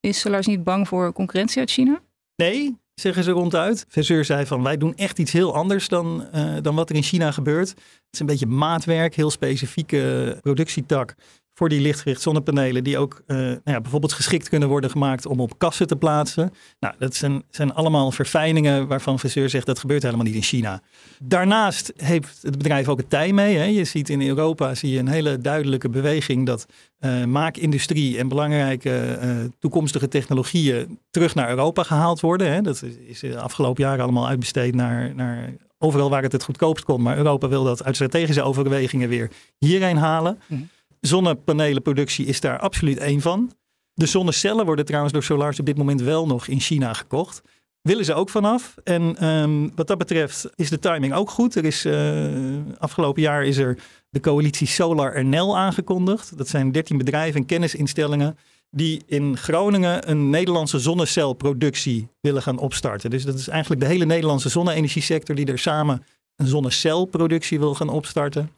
Is 0.00 0.20
Solars 0.20 0.46
niet 0.46 0.64
bang 0.64 0.88
voor 0.88 1.12
concurrentie 1.12 1.58
uit 1.58 1.70
China? 1.70 2.00
Nee, 2.36 2.76
zeggen 2.94 3.24
ze 3.24 3.30
ronduit. 3.30 3.84
Verseur 3.88 4.24
zei 4.24 4.46
van 4.46 4.62
wij 4.62 4.76
doen 4.76 4.94
echt 4.94 5.18
iets 5.18 5.32
heel 5.32 5.54
anders 5.54 5.88
dan, 5.88 6.26
uh, 6.34 6.56
dan 6.62 6.74
wat 6.74 6.90
er 6.90 6.96
in 6.96 7.02
China 7.02 7.30
gebeurt. 7.30 7.68
Het 7.68 7.78
is 8.10 8.20
een 8.20 8.26
beetje 8.26 8.46
maatwerk, 8.46 9.14
heel 9.14 9.30
specifieke 9.30 10.38
productietak 10.40 11.14
voor 11.54 11.68
die 11.68 11.80
lichtgericht 11.80 12.22
zonnepanelen, 12.22 12.84
die 12.84 12.98
ook 12.98 13.22
uh, 13.26 13.36
nou 13.36 13.60
ja, 13.64 13.80
bijvoorbeeld 13.80 14.12
geschikt 14.12 14.48
kunnen 14.48 14.68
worden 14.68 14.90
gemaakt 14.90 15.26
om 15.26 15.40
op 15.40 15.58
kassen 15.58 15.86
te 15.86 15.96
plaatsen. 15.96 16.52
Nou, 16.80 16.94
dat 16.98 17.14
zijn, 17.14 17.42
zijn 17.50 17.74
allemaal 17.74 18.10
verfijningen 18.10 18.86
waarvan 18.86 19.18
Vasseur 19.18 19.50
zegt 19.50 19.66
dat 19.66 19.78
gebeurt 19.78 20.02
helemaal 20.02 20.24
niet 20.24 20.34
in 20.34 20.42
China. 20.42 20.82
Daarnaast 21.22 21.92
heeft 21.96 22.38
het 22.42 22.58
bedrijf 22.58 22.88
ook 22.88 22.98
het 22.98 23.10
tij 23.10 23.32
mee. 23.32 23.56
Hè. 23.56 23.64
Je 23.64 23.84
ziet 23.84 24.08
in 24.08 24.22
Europa 24.22 24.74
zie 24.74 24.90
je 24.90 24.98
een 24.98 25.08
hele 25.08 25.38
duidelijke 25.38 25.88
beweging 25.88 26.46
dat 26.46 26.66
uh, 27.00 27.24
maakindustrie 27.24 28.18
en 28.18 28.28
belangrijke 28.28 29.18
uh, 29.22 29.30
toekomstige 29.58 30.08
technologieën 30.08 30.98
terug 31.10 31.34
naar 31.34 31.48
Europa 31.48 31.82
gehaald 31.82 32.20
worden. 32.20 32.52
Hè. 32.52 32.60
Dat 32.60 32.82
is 33.06 33.20
de 33.20 33.40
afgelopen 33.40 33.82
jaren 33.82 34.02
allemaal 34.04 34.28
uitbesteed 34.28 34.74
naar, 34.74 35.14
naar 35.14 35.54
overal 35.78 36.10
waar 36.10 36.22
het 36.22 36.32
het 36.32 36.42
goedkoopst 36.42 36.84
kon. 36.84 37.02
Maar 37.02 37.16
Europa 37.16 37.48
wil 37.48 37.64
dat 37.64 37.84
uit 37.84 37.94
strategische 37.94 38.42
overwegingen 38.42 39.08
weer 39.08 39.30
hierheen 39.58 39.96
halen. 39.96 40.38
Mm 40.46 40.68
zonnepanelenproductie 41.06 42.26
is 42.26 42.40
daar 42.40 42.58
absoluut 42.58 42.98
één 42.98 43.20
van. 43.20 43.52
De 43.94 44.06
zonnecellen 44.06 44.66
worden 44.66 44.84
trouwens 44.84 45.12
door 45.12 45.22
Solars 45.22 45.60
op 45.60 45.66
dit 45.66 45.76
moment 45.76 46.00
wel 46.00 46.26
nog 46.26 46.46
in 46.46 46.60
China 46.60 46.92
gekocht. 46.92 47.42
Willen 47.82 48.04
ze 48.04 48.14
ook 48.14 48.28
vanaf. 48.28 48.74
En 48.84 49.28
um, 49.28 49.72
wat 49.74 49.86
dat 49.86 49.98
betreft 49.98 50.50
is 50.54 50.68
de 50.68 50.78
timing 50.78 51.14
ook 51.14 51.30
goed. 51.30 51.54
Er 51.54 51.64
is 51.64 51.86
uh, 51.86 52.32
afgelopen 52.78 53.22
jaar 53.22 53.44
is 53.44 53.56
er 53.56 53.78
de 54.10 54.20
coalitie 54.20 54.66
Solar 54.66 55.24
NL 55.24 55.58
aangekondigd. 55.58 56.38
Dat 56.38 56.48
zijn 56.48 56.72
13 56.72 56.98
bedrijven 56.98 57.40
en 57.40 57.46
kennisinstellingen 57.46 58.38
die 58.70 59.02
in 59.06 59.36
Groningen 59.36 60.10
een 60.10 60.30
Nederlandse 60.30 60.78
zonnecelproductie 60.78 62.08
willen 62.20 62.42
gaan 62.42 62.58
opstarten. 62.58 63.10
Dus 63.10 63.24
dat 63.24 63.34
is 63.34 63.48
eigenlijk 63.48 63.80
de 63.80 63.86
hele 63.86 64.04
Nederlandse 64.04 64.48
zonne-energiesector 64.48 65.34
die 65.34 65.46
er 65.46 65.58
samen 65.58 66.04
een 66.36 66.46
zonnecelproductie 66.46 67.58
wil 67.58 67.74
gaan 67.74 67.88
opstarten 67.88 68.50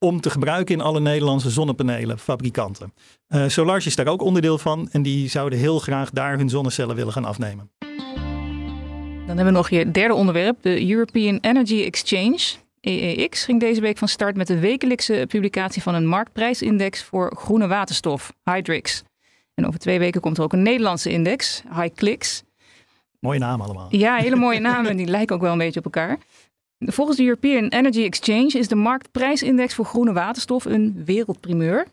om 0.00 0.20
te 0.20 0.30
gebruiken 0.30 0.74
in 0.74 0.80
alle 0.80 1.00
Nederlandse 1.00 1.50
zonnepanelenfabrikanten. 1.50 2.92
Uh, 3.28 3.48
Solarge 3.48 3.86
is 3.86 3.96
daar 3.96 4.06
ook 4.06 4.22
onderdeel 4.22 4.58
van 4.58 4.88
en 4.90 5.02
die 5.02 5.28
zouden 5.28 5.58
heel 5.58 5.78
graag 5.78 6.10
daar 6.10 6.36
hun 6.36 6.48
zonnecellen 6.48 6.96
willen 6.96 7.12
gaan 7.12 7.24
afnemen. 7.24 7.70
Dan 9.26 9.36
hebben 9.38 9.44
we 9.44 9.50
nog 9.50 9.70
je 9.70 9.90
derde 9.90 10.14
onderwerp, 10.14 10.62
de 10.62 10.90
European 10.90 11.38
Energy 11.40 11.82
Exchange. 11.82 12.40
EEX 12.80 13.44
ging 13.44 13.60
deze 13.60 13.80
week 13.80 13.98
van 13.98 14.08
start 14.08 14.36
met 14.36 14.46
de 14.46 14.58
wekelijkse 14.58 15.24
publicatie 15.28 15.82
van 15.82 15.94
een 15.94 16.06
marktprijsindex 16.06 17.02
voor 17.02 17.36
groene 17.36 17.66
waterstof, 17.66 18.32
Hydrix. 18.44 19.02
En 19.54 19.66
over 19.66 19.80
twee 19.80 19.98
weken 19.98 20.20
komt 20.20 20.38
er 20.38 20.42
ook 20.42 20.52
een 20.52 20.62
Nederlandse 20.62 21.10
index, 21.10 21.62
HiClicks. 21.74 22.42
Mooie 23.20 23.38
namen 23.38 23.64
allemaal. 23.64 23.86
Ja, 23.90 24.16
hele 24.16 24.36
mooie 24.36 24.60
namen. 24.60 24.96
Die 24.96 25.06
lijken 25.06 25.34
ook 25.34 25.42
wel 25.42 25.52
een 25.52 25.58
beetje 25.58 25.78
op 25.78 25.84
elkaar. 25.84 26.18
Volgens 26.84 27.16
de 27.16 27.22
European 27.22 27.68
Energy 27.68 28.02
Exchange 28.02 28.48
is 28.48 28.68
de 28.68 28.74
marktprijsindex 28.74 29.74
voor 29.74 29.84
groene 29.84 30.12
waterstof 30.12 30.64
een 30.64 31.04
wereldprimeur. 31.04 31.86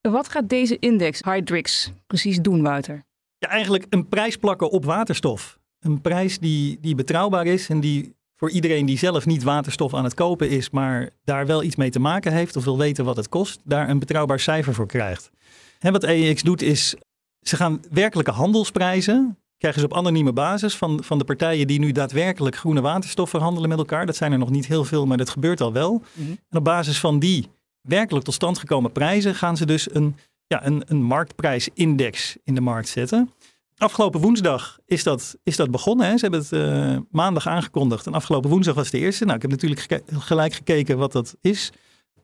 Wat 0.00 0.28
gaat 0.28 0.48
deze 0.48 0.78
index, 0.78 1.20
Hydrix, 1.22 1.92
precies 2.06 2.40
doen, 2.40 2.62
Wouter? 2.62 3.04
Ja, 3.38 3.48
eigenlijk 3.48 3.86
een 3.90 4.08
prijs 4.08 4.36
plakken 4.36 4.70
op 4.70 4.84
waterstof. 4.84 5.58
Een 5.78 6.00
prijs 6.00 6.38
die, 6.38 6.78
die 6.80 6.94
betrouwbaar 6.94 7.46
is 7.46 7.68
en 7.68 7.80
die 7.80 8.16
voor 8.36 8.50
iedereen 8.50 8.86
die 8.86 8.98
zelf 8.98 9.26
niet 9.26 9.42
waterstof 9.42 9.94
aan 9.94 10.04
het 10.04 10.14
kopen 10.14 10.50
is, 10.50 10.70
maar 10.70 11.10
daar 11.24 11.46
wel 11.46 11.62
iets 11.62 11.76
mee 11.76 11.90
te 11.90 11.98
maken 11.98 12.32
heeft 12.32 12.56
of 12.56 12.64
wil 12.64 12.78
weten 12.78 13.04
wat 13.04 13.16
het 13.16 13.28
kost, 13.28 13.60
daar 13.64 13.88
een 13.88 13.98
betrouwbaar 13.98 14.40
cijfer 14.40 14.74
voor 14.74 14.86
krijgt. 14.86 15.30
En 15.78 15.92
wat 15.92 16.04
EEX 16.04 16.42
doet 16.42 16.62
is, 16.62 16.94
ze 17.40 17.56
gaan 17.56 17.82
werkelijke 17.90 18.30
handelsprijzen, 18.30 19.38
krijgen 19.58 19.80
ze 19.80 19.86
op 19.86 19.94
anonieme 19.94 20.32
basis 20.32 20.76
van, 20.76 21.04
van 21.04 21.18
de 21.18 21.24
partijen 21.24 21.66
die 21.66 21.78
nu 21.78 21.92
daadwerkelijk 21.92 22.56
groene 22.56 22.80
waterstof 22.80 23.30
verhandelen 23.30 23.68
met 23.68 23.78
elkaar. 23.78 24.06
Dat 24.06 24.16
zijn 24.16 24.32
er 24.32 24.38
nog 24.38 24.50
niet 24.50 24.66
heel 24.66 24.84
veel, 24.84 25.06
maar 25.06 25.16
dat 25.16 25.30
gebeurt 25.30 25.60
al 25.60 25.72
wel. 25.72 26.02
Mhm. 26.12 26.30
En 26.30 26.58
op 26.58 26.64
basis 26.64 27.00
van 27.00 27.18
die 27.18 27.48
werkelijk 27.80 28.24
tot 28.24 28.34
stand 28.34 28.58
gekomen 28.58 28.92
prijzen 28.92 29.34
gaan 29.34 29.56
ze 29.56 29.66
dus 29.66 29.94
een, 29.94 30.16
ja, 30.46 30.66
een, 30.66 30.82
een 30.86 31.02
marktprijsindex 31.02 32.36
in 32.44 32.54
de 32.54 32.60
markt 32.60 32.88
zetten. 32.88 33.32
Afgelopen 33.76 34.20
woensdag 34.20 34.78
is 34.86 35.02
dat, 35.02 35.36
is 35.42 35.56
dat 35.56 35.70
begonnen. 35.70 36.06
Hè? 36.06 36.16
Ze 36.16 36.20
hebben 36.20 36.40
het 36.40 36.52
eh, 36.52 36.96
maandag 37.10 37.46
aangekondigd. 37.46 38.06
En 38.06 38.14
afgelopen 38.14 38.50
woensdag 38.50 38.74
was 38.74 38.90
de 38.90 38.98
eerste. 38.98 39.24
Nou, 39.24 39.36
ik 39.36 39.42
heb 39.42 39.50
natuurlijk 39.50 39.80
geke- 39.80 40.02
gelijk 40.18 40.52
gekeken 40.52 40.98
wat 40.98 41.12
dat 41.12 41.36
is. 41.40 41.72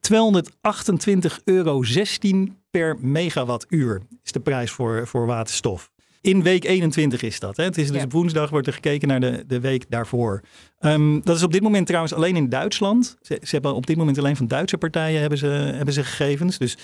228,16 0.00 1.42
euro 1.44 1.82
per 2.70 2.96
megawattuur 3.00 4.02
is 4.22 4.32
de 4.32 4.40
prijs 4.40 4.70
voor, 4.70 5.06
voor 5.06 5.26
waterstof. 5.26 5.92
In 6.24 6.42
week 6.42 6.64
21 6.64 7.22
is 7.22 7.40
dat. 7.40 7.56
Hè? 7.56 7.64
Het 7.64 7.78
is 7.78 7.88
dus 7.88 7.96
Ja. 7.96 8.04
op 8.04 8.12
woensdag 8.12 8.50
wordt 8.50 8.66
er 8.66 8.72
gekeken 8.72 9.08
naar 9.08 9.20
de, 9.20 9.44
de 9.46 9.60
week 9.60 9.84
daarvoor. 9.88 10.40
Ehm, 10.78 11.20
dat 11.22 11.36
is 11.36 11.42
op 11.42 11.52
dit 11.52 11.62
moment 11.62 11.86
trouwens 11.86 12.14
alleen 12.14 12.36
in 12.36 12.48
Duitsland. 12.48 13.16
Ze, 13.20 13.38
ze 13.42 13.50
hebben 13.50 13.74
op 13.74 13.86
dit 13.86 13.96
moment 13.96 14.18
alleen 14.18 14.36
van 14.36 14.46
Duitse 14.46 14.78
partijen 14.78 15.20
hebben 15.20 15.38
ze, 15.38 15.46
hebben 15.46 15.94
ze 15.94 16.04
gegevens. 16.04 16.58
Dus 16.58 16.76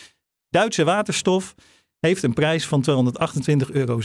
Duitse 0.48 0.84
waterstof 0.84 1.54
heeft 2.00 2.22
een 2.22 2.32
prijs 2.32 2.66
van 2.66 2.84
228,16 2.90 3.70
euro 3.72 3.98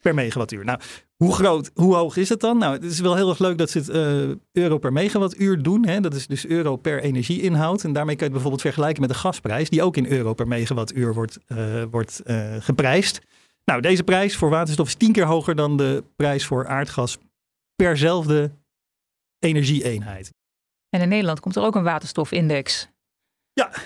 per 0.00 0.14
megawattuur. 0.14 0.64
Nou, 0.64 0.80
hoe 1.16 1.34
groot, 1.34 1.70
hoe 1.74 1.94
hoog 1.94 2.16
is 2.16 2.28
het 2.28 2.40
dan? 2.40 2.58
Nou, 2.58 2.72
het 2.72 2.84
is 2.84 3.00
wel 3.00 3.16
heel 3.16 3.28
erg 3.28 3.38
leuk 3.38 3.58
dat 3.58 3.70
ze 3.70 3.78
het 3.78 3.88
eh, 3.88 4.62
euro 4.62 4.78
per 4.78 4.92
megawattuur 4.92 5.62
doen. 5.62 5.86
Hè? 5.86 6.00
Dat 6.00 6.14
is 6.14 6.26
dus 6.26 6.46
euro 6.46 6.76
per 6.76 7.02
energieinhoud. 7.02 7.84
En 7.84 7.92
daarmee 7.92 8.16
kun 8.16 8.26
je 8.26 8.32
het 8.32 8.42
bijvoorbeeld 8.42 8.62
vergelijken 8.62 9.00
met 9.00 9.10
de 9.10 9.16
gasprijs, 9.16 9.70
die 9.70 9.82
ook 9.82 9.96
in 9.96 10.06
euro 10.06 10.34
per 10.34 10.48
megawattuur 10.48 11.14
wordt, 11.14 11.38
eh, 11.46 11.82
wordt 11.90 12.20
eh, 12.20 12.54
geprijsd. 12.58 13.20
Nou, 13.66 13.80
deze 13.80 14.02
prijs 14.02 14.36
voor 14.36 14.50
waterstof 14.50 14.86
is 14.86 14.94
tien 14.94 15.12
keer 15.12 15.24
hoger 15.24 15.54
dan 15.54 15.76
de 15.76 16.04
prijs 16.16 16.46
voor 16.46 16.66
aardgas 16.66 17.18
perzelfde 17.76 18.50
energieeenheid. 19.38 20.32
En 20.88 21.00
in 21.00 21.08
Nederland 21.08 21.40
komt 21.40 21.56
er 21.56 21.62
ook 21.62 21.74
een 21.74 21.82
waterstofindex. 21.82 22.88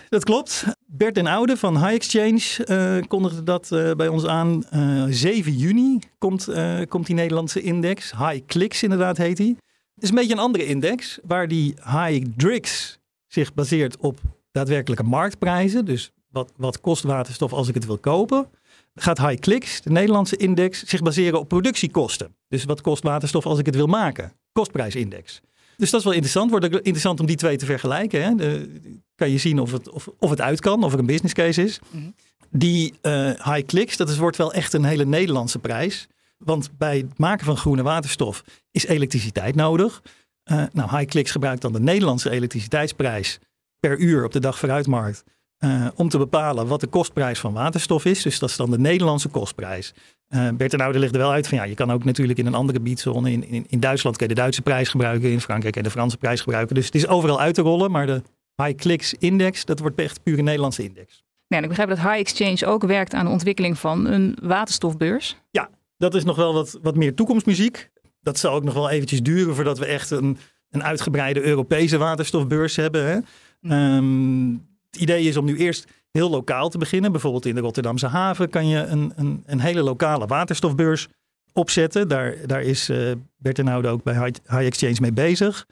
Dat 0.09 0.25
klopt. 0.25 0.65
Bert 0.87 1.15
den 1.15 1.27
Oude 1.27 1.57
van 1.57 1.77
High 1.77 1.95
Exchange 1.95 2.65
eh, 2.65 3.09
kondigde 3.09 3.43
dat 3.43 3.73
eh, 3.73 3.93
bij 3.93 4.09
ons 4.09 4.27
aan. 4.27 4.65
Eh 4.65 5.05
7 5.09 5.53
juni 5.57 5.99
komt, 6.19 6.49
eh, 6.49 6.81
komt 6.89 7.07
die 7.07 7.15
Nederlandse 7.15 7.61
index. 7.61 8.11
High 8.11 8.47
Clicks 8.47 8.83
inderdaad 8.83 9.17
heet 9.17 9.37
die. 9.37 9.57
Het 9.95 10.03
is 10.05 10.09
een 10.09 10.15
beetje 10.15 10.33
een 10.33 10.39
andere 10.39 10.65
index, 10.65 11.19
waar 11.23 11.49
die 11.49 11.75
High 11.85 12.27
Drix 12.37 12.99
zich 13.27 13.55
baseert 13.55 13.97
op 13.97 14.19
daadwerkelijke 14.53 15.05
marktprijzen. 15.05 15.85
Dus 15.85 16.13
wat, 16.31 16.53
wat 16.57 16.81
kost 16.81 17.03
waterstof 17.03 17.53
als 17.53 17.69
ik 17.69 17.75
het 17.75 17.87
wil 17.87 17.99
kopen? 17.99 18.47
Gaat 18.94 19.18
High 19.18 19.40
Clicks, 19.40 19.80
de 19.80 19.90
Nederlandse 19.90 20.37
index, 20.37 20.82
zich 20.85 21.02
baseren 21.02 21.38
op 21.38 21.49
productiekosten. 21.49 22.35
Dus 22.49 22.64
wat 22.64 22.80
kost 22.80 23.02
waterstof 23.02 23.47
als 23.47 23.59
ik 23.59 23.66
het 23.66 23.75
wil 23.75 23.87
maken? 23.87 24.32
Kostprijsindex. 24.52 25.40
Dus 25.76 25.90
dat 25.90 25.99
is 26.00 26.06
wel 26.06 26.14
interessant. 26.14 26.50
Wordt 26.50 26.64
ook 26.64 26.73
interessant 26.73 27.20
om 27.20 27.26
die 27.26 27.37
twee 27.37 27.56
te 27.56 27.64
vergelijken. 27.64 28.23
Hè? 28.23 28.35
De, 28.35 28.80
kan 29.14 29.30
je 29.30 29.38
zien 29.38 29.59
of 29.59 29.73
het, 29.73 29.90
of, 29.90 30.09
of 30.18 30.30
het 30.30 30.40
uit 30.40 30.61
kan, 30.61 30.85
of 30.85 30.92
er 30.92 30.99
een 30.99 31.06
business 31.06 31.35
case 31.35 31.62
is. 31.62 31.80
Mhm. 31.90 32.04
Die 32.50 32.94
eh, 33.00 33.12
high 33.25 33.66
clicks, 33.66 33.97
dat 33.97 34.09
is, 34.09 34.16
wordt 34.16 34.37
wel 34.37 34.52
echt 34.52 34.73
een 34.73 34.85
hele 34.85 35.04
Nederlandse 35.04 35.59
prijs. 35.59 36.06
Want 36.38 36.70
bij 36.78 36.97
het 36.97 37.18
maken 37.18 37.44
van 37.44 37.56
groene 37.56 37.82
waterstof 37.82 38.44
is 38.70 38.87
elektriciteit 38.87 39.54
nodig. 39.54 40.02
Eh, 40.42 40.64
nou, 40.73 40.97
high 40.97 41.11
clicks 41.11 41.30
gebruikt 41.30 41.62
dan 41.62 41.73
de 41.73 41.80
Nederlandse 41.80 42.30
elektriciteitsprijs 42.30 43.38
per 43.80 43.99
uur 43.99 44.25
op 44.25 44.32
de 44.32 44.40
dag 44.40 44.59
vooruitmarkt. 44.59 45.25
Eh, 45.61 45.87
om 45.95 46.09
te 46.09 46.19
bepalen 46.19 46.67
wat 46.67 46.81
de 46.81 46.87
kostprijs 46.87 47.38
van 47.38 47.52
waterstof 47.52 48.05
is. 48.05 48.23
Dus 48.23 48.38
dat 48.38 48.49
is 48.49 48.57
dan 48.57 48.71
de 48.71 48.79
Nederlandse 48.79 49.29
kostprijs. 49.29 49.95
Eh 50.29 50.49
Bert 50.55 50.73
en 50.73 50.81
Oude 50.81 50.99
legt 50.99 51.12
er 51.12 51.21
wel 51.21 51.33
uit 51.33 51.49
van 51.49 51.59
ja, 51.59 51.64
je 51.64 51.75
kan 51.75 51.90
ook 51.90 52.05
natuurlijk 52.05 52.38
in 52.38 52.47
een 52.47 52.55
andere 52.55 52.81
biedzone. 52.81 53.31
In, 53.31 53.49
in, 53.49 53.64
in 53.69 53.81
Duitsland 53.81 54.17
kun 54.17 54.29
je 54.29 54.35
de 54.35 54.40
Duitse 54.40 54.62
prijs 54.62 54.88
gebruiken. 54.88 55.31
In 55.31 55.40
Frankrijk 55.40 55.73
kun 55.73 55.83
je 55.83 55.88
de 55.88 55.95
Franse 55.95 56.17
prijs 56.17 56.40
gebruiken. 56.40 56.75
Dus 56.75 56.85
het 56.85 56.95
is 56.95 57.07
overal 57.07 57.40
uit 57.40 57.55
te 57.55 57.62
rollen. 57.62 57.90
Maar 57.90 58.07
de 58.07 58.23
high 58.57 58.75
clicks 58.75 59.14
index, 59.14 59.64
dat 59.64 59.79
wordt 59.79 59.99
echt 59.99 60.23
puur 60.23 60.38
een 60.38 60.45
Nederlandse 60.45 60.83
index. 60.83 61.23
Ja, 61.47 61.57
en 61.57 61.62
ik 61.62 61.69
begrijp 61.69 61.88
dat 61.88 61.99
High 61.99 62.19
Exchange 62.19 62.67
ook 62.67 62.83
werkt 62.83 63.14
aan 63.14 63.25
de 63.25 63.31
ontwikkeling 63.31 63.79
van 63.79 64.07
een 64.07 64.38
waterstofbeurs. 64.43 65.37
Dat 66.00 66.14
is 66.14 66.25
nog 66.25 66.37
wel 66.37 66.52
wat, 66.52 66.79
wat 66.83 66.97
meer 66.97 67.14
toekomstmuziek. 67.14 67.90
Dat 68.21 68.38
zal 68.38 68.55
ook 68.55 68.64
nog 68.64 68.75
wel 68.75 68.90
eventjes 68.90 69.23
duren 69.23 69.55
voordat 69.55 69.79
we 69.79 69.87
echt 69.87 70.11
een, 70.11 70.38
een 70.71 70.83
uitgebreide 70.83 71.43
Europese 71.43 71.99
waterstofbeurs 71.99 72.76
hebben. 72.76 73.05
Hè? 73.07 73.19
Ehm, 73.61 74.57
het 74.90 75.00
idee 75.00 75.25
is 75.25 75.37
om 75.37 75.44
nu 75.44 75.56
eerst 75.56 75.87
heel 76.11 76.30
lokaal 76.30 76.68
te 76.68 76.78
beginnen. 76.78 77.12
Bijvoorbeeld 77.12 77.47
in 77.47 77.54
de 77.54 77.61
Rotterdamse 77.61 78.06
haven 78.06 78.50
kan 78.50 78.68
je 78.68 78.78
een, 78.78 79.12
een, 79.16 79.42
een 79.47 79.61
hele 79.61 79.82
lokale 79.82 80.26
waterstofbeurs 80.26 81.09
opzetten. 81.52 82.09
Daar, 82.09 82.47
daar 82.47 82.62
is 82.62 82.88
eh 82.88 83.12
Bert 83.37 83.59
en 83.59 83.87
ook 83.87 84.02
bij 84.02 84.14
High 84.14 84.66
Exchange 84.66 84.97
mee 85.00 85.12
bezig. 85.12 85.66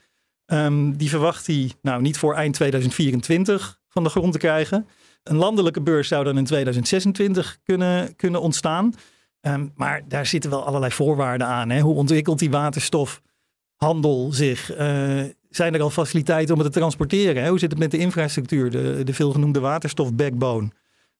Ehm, 0.45 0.91
die 0.91 1.09
verwacht 1.09 1.47
hij 1.47 1.71
nou 1.81 2.01
niet 2.01 2.17
voor 2.17 2.35
eind 2.35 2.53
2024 2.53 3.79
van 3.87 4.03
de 4.03 4.09
grond 4.09 4.31
te 4.33 4.39
krijgen. 4.39 4.87
Een 5.23 5.35
landelijke 5.35 5.81
beurs 5.81 6.07
zou 6.07 6.23
dan 6.23 6.37
in 6.37 6.45
2026 6.45 7.59
kunnen, 7.63 8.15
kunnen 8.15 8.41
ontstaan. 8.41 8.93
Ehm, 9.41 9.67
maar 9.75 10.01
daar 10.07 10.25
zitten 10.25 10.49
wel 10.49 10.65
allerlei 10.65 10.91
voorwaarden 10.91 11.47
aan. 11.47 11.69
Hè? 11.69 11.79
Hoe 11.79 11.95
ontwikkelt 11.95 12.39
die 12.39 12.49
waterstofhandel 12.49 14.33
zich? 14.33 14.71
Eh, 14.71 15.21
zijn 15.49 15.73
er 15.73 15.81
al 15.81 15.89
faciliteiten 15.89 16.55
om 16.55 16.61
het 16.61 16.71
te 16.71 16.79
transporteren? 16.79 17.47
Hoe 17.47 17.59
zit 17.59 17.71
het 17.71 17.79
met 17.79 17.91
de 17.91 17.97
infrastructuur, 17.97 18.71
de, 18.71 19.01
de 19.03 19.13
veelgenoemde 19.13 19.59
waterstof-backbone? 19.59 20.69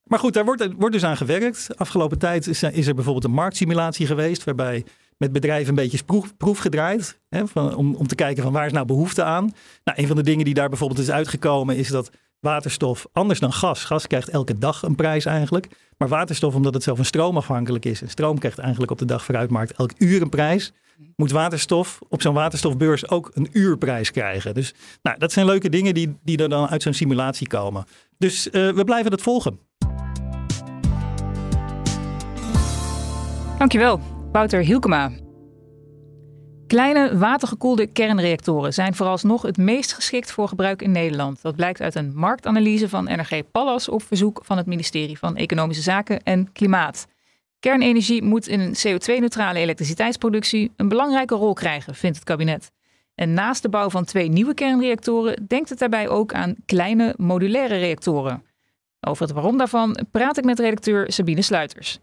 Maar 0.04 0.20
goed, 0.20 0.34
daar 0.34 0.46
wordt, 0.46 0.68
wordt 0.78 0.94
dus 0.94 1.04
aan 1.04 1.18
gewerkt. 1.18 1.68
Afgelopen 1.78 2.20
tijd 2.20 2.48
is, 2.48 2.64
is 2.64 2.88
er 2.88 2.96
bijvoorbeeld 2.96 3.26
een 3.26 3.32
marktsimulatie 3.32 4.06
geweest, 4.06 4.44
waarbij 4.44 4.86
met 5.18 5.32
bedrijven 5.32 5.70
een 5.70 5.76
beetje 5.76 6.04
proef, 6.04 6.38
proef 6.38 6.58
gedraaid. 6.58 7.20
Hè, 7.30 7.44
om, 7.54 7.96
om 7.96 8.08
te 8.08 8.16
kijken 8.16 8.44
van 8.44 8.52
waar 8.52 8.66
is 8.66 8.72
nou 8.72 8.86
behoefte 8.86 9.24
aan. 9.24 9.54
Nou, 9.84 10.02
een 10.02 10.08
van 10.08 10.16
de 10.16 10.24
dingen 10.24 10.46
die 10.46 10.54
daar 10.54 10.70
bijvoorbeeld 10.70 11.00
is 11.00 11.12
uitgekomen 11.12 11.76
is 11.76 11.88
dat 11.88 12.12
waterstof, 12.40 13.08
anders 13.12 13.40
dan 13.40 13.54
gas, 13.54 13.84
gas 13.84 14.08
krijgt 14.08 14.30
elke 14.30 14.58
dag 14.58 14.84
een 14.84 14.96
prijs 14.96 15.26
eigenlijk. 15.26 15.68
Maar 15.98 16.08
waterstof, 16.08 16.56
omdat 16.56 16.74
het 16.74 16.84
zelf 16.84 16.98
van 16.98 17.06
stroom 17.06 17.38
afhankelijk 17.38 17.86
is, 17.86 18.02
en 18.02 18.10
stroom 18.10 18.40
krijgt 18.40 18.58
eigenlijk 18.58 18.92
op 18.92 18.98
de 18.98 19.06
dag 19.06 19.24
vooruitmarkt 19.24 19.74
elk 19.78 19.92
uur 19.98 20.22
een 20.22 20.30
prijs, 20.30 20.74
moet 21.16 21.32
waterstof 21.32 22.00
op 22.10 22.22
zo'n 22.22 22.34
waterstofbeurs 22.34 23.10
ook 23.10 23.32
een 23.34 23.50
uurprijs 23.52 24.12
krijgen. 24.12 24.54
Dus 24.54 24.74
nou, 25.02 25.18
dat 25.18 25.32
zijn 25.32 25.46
leuke 25.46 25.70
dingen 25.70 25.94
die, 25.94 26.18
die 26.24 26.38
er 26.38 26.50
dan 26.50 26.68
uit 26.68 26.82
zo'n 26.82 26.94
simulatie 26.94 27.48
komen. 27.48 27.86
Dus 28.18 28.50
eh, 28.50 28.70
we 28.72 28.84
blijven 28.84 29.12
het 29.12 29.22
volgen. 29.22 29.60
Dankjewel, 33.58 34.00
Wouter 34.32 34.62
Hielkema. 34.62 35.12
Kleine 36.68 37.18
watergekoelde 37.18 37.88
kernreactoren 37.88 38.74
zijn 38.74 38.96
vooralsnog 38.96 39.42
het 39.42 39.58
meest 39.58 39.94
geschikt 39.94 40.32
voor 40.32 40.48
gebruik 40.48 40.82
in 40.82 40.92
Nederland. 40.92 41.42
Dat 41.42 41.56
blijkt 41.56 41.82
uit 41.82 41.96
een 41.96 42.12
marktanalyse 42.16 42.90
van 42.90 43.04
NRG 43.04 43.42
Pallas 43.52 43.90
op 43.90 44.04
verzoek 44.04 44.42
van 44.44 44.58
het 44.58 44.66
ministerie 44.66 45.18
van 45.18 45.36
Economische 45.36 45.84
Zaken 45.84 46.24
en 46.24 46.52
Klimaat. 46.52 47.08
Kernenergie 47.60 48.24
moet 48.24 48.48
in 48.48 48.60
een 48.60 48.74
CO2-neutrale 48.88 49.60
elektriciteitsproductie 49.60 50.72
een 50.76 50.88
belangrijke 50.90 51.36
rol 51.36 51.54
krijgen, 51.54 51.96
vindt 51.96 52.16
het 52.16 52.26
kabinet. 52.26 52.72
En 53.16 53.34
naast 53.34 53.62
de 53.62 53.70
bouw 53.70 53.90
van 53.90 54.06
twee 54.06 54.30
nieuwe 54.30 54.54
kernreactoren 54.54 55.48
denkt 55.48 55.70
het 55.70 55.80
daarbij 55.80 56.08
ook 56.10 56.34
aan 56.34 56.56
kleine 56.66 57.14
modulaire 57.18 57.78
reactoren. 57.78 58.44
Over 59.08 59.24
het 59.26 59.34
waarom 59.34 59.58
daarvan 59.58 59.98
praat 60.12 60.38
ik 60.38 60.44
met 60.44 60.60
redacteur 60.60 61.12
Sabine 61.12 61.42
Sluiters. 61.42 62.00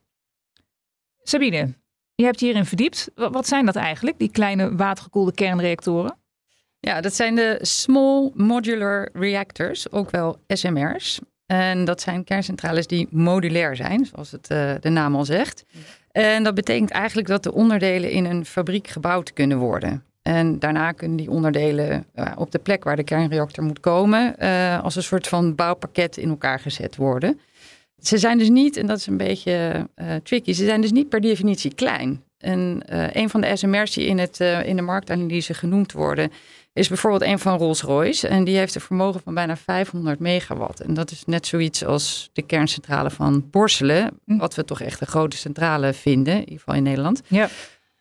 Sabine, 1.22 1.74
je 2.14 2.24
hebt 2.24 2.40
hierin 2.40 2.64
verdiept. 2.64 3.10
Wa- 3.14 3.30
Wat 3.30 3.46
zijn 3.48 3.66
dat 3.66 3.76
eigenlijk, 3.76 4.18
die 4.18 4.30
kleine 4.30 4.76
watergekoelde 4.76 5.32
kernreactoren? 5.32 6.18
Ja, 6.80 7.00
dat 7.00 7.14
zijn 7.14 7.34
de 7.34 7.58
Small 7.62 8.30
Modular 8.34 9.08
Reactors, 9.12 9.90
ook 9.90 10.10
wel 10.10 10.38
SMR's. 10.46 11.20
En 11.46 11.84
dat 11.84 12.00
zijn 12.00 12.24
kerncentrales 12.24 12.86
die 12.86 13.08
modulair 13.10 13.76
zijn, 13.76 14.06
zoals 14.06 14.30
het, 14.30 14.50
eh, 14.50 14.72
de 14.80 14.88
naam 14.88 15.14
al 15.14 15.24
zegt. 15.24 15.64
En 16.12 16.42
dat 16.44 16.54
betekent 16.54 16.90
eigenlijk 16.90 17.28
dat 17.28 17.42
de 17.42 17.52
onderdelen 17.52 18.10
in 18.10 18.24
een 18.24 18.44
fabriek 18.44 18.88
gebouwd 18.88 19.32
kunnen 19.32 19.58
worden. 19.58 20.04
En 20.22 20.58
daarna 20.58 20.92
kunnen 20.92 21.16
die 21.16 21.30
onderdelen 21.30 22.06
eh, 22.14 22.32
op 22.36 22.50
de 22.50 22.58
plek 22.58 22.84
waar 22.84 22.96
de 22.96 23.04
kernreactor 23.04 23.64
moet 23.64 23.80
komen, 23.80 24.38
eh, 24.38 24.82
als 24.82 24.96
een 24.96 25.02
soort 25.02 25.28
van 25.28 25.54
bouwpakket 25.54 26.16
in 26.16 26.28
elkaar 26.28 26.60
gezet 26.60 26.96
worden. 26.96 27.40
Ze 27.98 28.18
zijn 28.18 28.38
dus 28.38 28.48
niet, 28.48 28.76
en 28.76 28.86
dat 28.86 28.98
is 28.98 29.06
een 29.06 29.16
beetje 29.16 29.88
tricky, 30.22 30.52
ze 30.52 30.64
zijn 30.64 30.80
dus 30.80 30.92
niet 30.92 31.08
per 31.08 31.20
definitie 31.20 31.74
klein. 31.74 32.22
En 32.38 32.82
een 33.18 33.30
van 33.30 33.40
de 33.40 33.56
SMR's 33.56 33.94
die 33.94 34.06
in, 34.06 34.18
het, 34.18 34.40
in 34.64 34.76
de 34.76 34.82
marktanalyse 34.82 35.54
genoemd 35.54 35.92
worden, 35.92 36.30
is 36.76 36.88
bijvoorbeeld 36.88 37.22
een 37.22 37.38
van 37.38 37.58
Rolls-Royce. 37.58 38.28
En 38.28 38.44
die 38.44 38.56
heeft 38.56 38.74
een 38.74 38.80
vermogen 38.80 39.20
van 39.20 39.34
bijna 39.34 39.56
500 39.56 40.18
megawatt. 40.18 40.80
En 40.80 40.94
dat 40.94 41.10
is 41.10 41.24
net 41.24 41.46
zoiets 41.46 41.84
als 41.84 42.30
de 42.32 42.42
kerncentrale 42.42 43.10
van 43.10 43.50
Borselen. 43.50 44.20
Hm. 44.24 44.36
Wat 44.36 44.54
we 44.54 44.64
toch 44.64 44.80
echt 44.80 45.00
een 45.00 45.06
grote 45.06 45.36
centrale 45.36 45.92
vinden, 45.92 46.34
in 46.34 46.40
ieder 46.40 46.58
geval 46.58 46.74
in 46.74 46.82
Nederland. 46.82 47.22
Ja. 47.26 47.48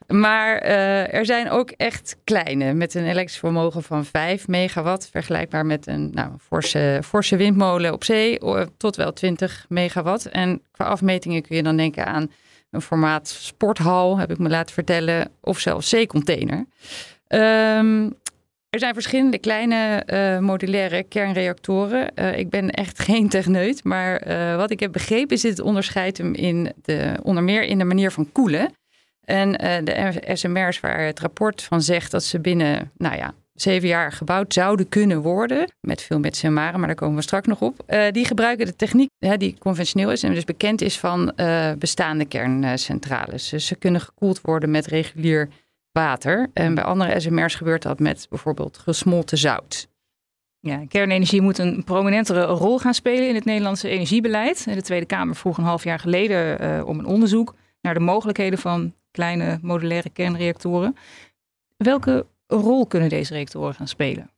Maar 0.08 0.64
uh, 0.64 1.14
er 1.14 1.26
zijn 1.26 1.50
ook 1.50 1.72
echt 1.72 2.18
kleine 2.24 2.74
met 2.74 2.94
een 2.94 3.06
elektrisch 3.06 3.38
vermogen 3.38 3.84
van 3.84 4.06
5 4.06 4.48
megawatt. 4.48 5.10
Vergelijkbaar 5.12 5.66
met 5.66 5.88
een 5.88 6.10
nou, 6.14 6.32
forse, 6.40 7.02
forse 7.06 7.36
windmolen 7.36 7.94
op 7.94 8.04
zee 8.04 8.40
tot 8.78 8.96
wel 8.96 9.14
20 9.14 9.66
megawatt. 9.70 10.26
En 10.26 10.62
qua 10.72 10.86
afmetingen 10.86 11.42
kun 11.42 11.56
je 11.56 11.64
dan 11.64 11.78
denken 11.78 12.06
aan 12.06 12.32
een 12.72 12.82
formaat 12.82 13.28
sporthal, 13.28 14.18
heb 14.18 14.32
ik 14.32 14.38
me 14.38 14.50
laten 14.50 14.74
vertellen. 14.74 15.32
Of 15.42 15.60
zelfs 15.60 15.90
zeecontainer. 15.90 16.66
Um, 17.28 18.16
er 18.76 18.82
zijn 18.82 18.94
verschillende 18.94 19.38
kleine 19.38 20.04
uh, 20.08 20.40
modulaire 20.40 21.04
kernreactoren. 21.04 22.12
Uh, 22.16 22.38
ik 22.38 22.50
ben 22.50 22.70
echt 22.70 23.00
geen 23.10 23.30
techneut, 23.30 23.84
maar 23.84 24.28
uh, 24.28 24.56
wat 24.56 24.72
ik 24.72 24.80
heb 24.80 24.92
begrepen 24.92 25.36
is 25.36 25.44
het 25.44 25.60
onderscheidt 25.60 26.18
hem 26.18 26.34
in 26.34 26.74
de, 26.82 27.14
onder 27.24 27.44
meer 27.44 27.64
in 27.64 27.78
de 27.78 27.84
manier 27.84 28.12
van 28.12 28.32
koelen. 28.32 28.74
En 29.22 29.52
de 29.84 30.14
SMR's 30.34 30.80
waar 30.80 31.06
het 31.06 31.20
rapport 31.20 31.64
van 31.64 31.82
zegt 31.82 32.12
dat 32.12 32.24
ze 32.24 32.40
binnen, 32.40 32.92
nou 32.98 33.16
ja, 33.16 33.34
zeven 33.54 33.88
jaar 33.88 34.12
gebouwd 34.12 34.54
zouden 34.54 34.90
kunnen 34.90 35.22
worden. 35.22 35.72
Met 35.82 36.02
veel 36.02 36.20
met 36.20 36.44
maar 36.44 36.78
daar 36.78 36.96
komen 36.96 37.16
we 37.16 37.22
straks 37.22 37.48
nog 37.48 37.62
op. 37.62 37.94
die 38.12 38.26
gebruiken 38.26 38.66
de 38.66 38.76
techniek 38.76 39.10
die 39.38 39.56
conventioneel 39.60 40.12
is 40.12 40.24
en 40.24 40.34
dus 40.34 40.44
bekend 40.44 40.82
is 40.82 41.00
van 41.00 41.34
bestaande 41.80 42.26
kerncentrales. 42.26 43.50
Dus 43.50 43.66
ze 43.66 43.76
kunnen 43.76 44.02
gekoeld 44.02 44.42
worden 44.42 44.72
met 44.72 44.86
regulier 44.86 45.50
water. 45.96 46.50
En 46.54 46.76
bij 46.76 46.84
andere 46.84 47.20
SMR's 47.20 47.56
gebeurt 47.56 47.82
dat 47.82 48.00
met 48.00 48.28
bijvoorbeeld 48.30 48.78
gesmolten 48.78 49.38
zout. 49.38 49.88
Ja, 50.60 50.86
kernenergie 50.88 51.42
moet 51.42 51.58
een 51.58 51.84
prominentere 51.84 52.44
rol 52.44 52.80
gaan 52.80 52.94
spelen 52.94 53.28
in 53.30 53.36
het 53.36 53.46
Nederlandse 53.46 53.90
energiebeleid. 53.90 54.64
De 54.74 54.82
Tweede 54.82 55.06
Kamer 55.06 55.36
vroeg 55.36 55.58
een 55.58 55.64
half 55.64 55.84
jaar 55.84 56.00
geleden 56.00 56.62
uh, 56.62 56.88
om 56.88 57.00
een 57.00 57.06
onderzoek 57.06 57.56
naar 57.82 57.94
de 57.94 58.00
mogelijkheden 58.00 58.60
van 58.60 58.94
kleine 59.12 59.60
modulaire 59.62 60.10
kernreactoren. 60.10 60.96
Welke 61.78 62.26
rol 62.48 62.88
kunnen 62.88 63.10
deze 63.10 63.34
reactoren 63.34 63.74
gaan 63.74 63.88
spelen? 63.88 64.30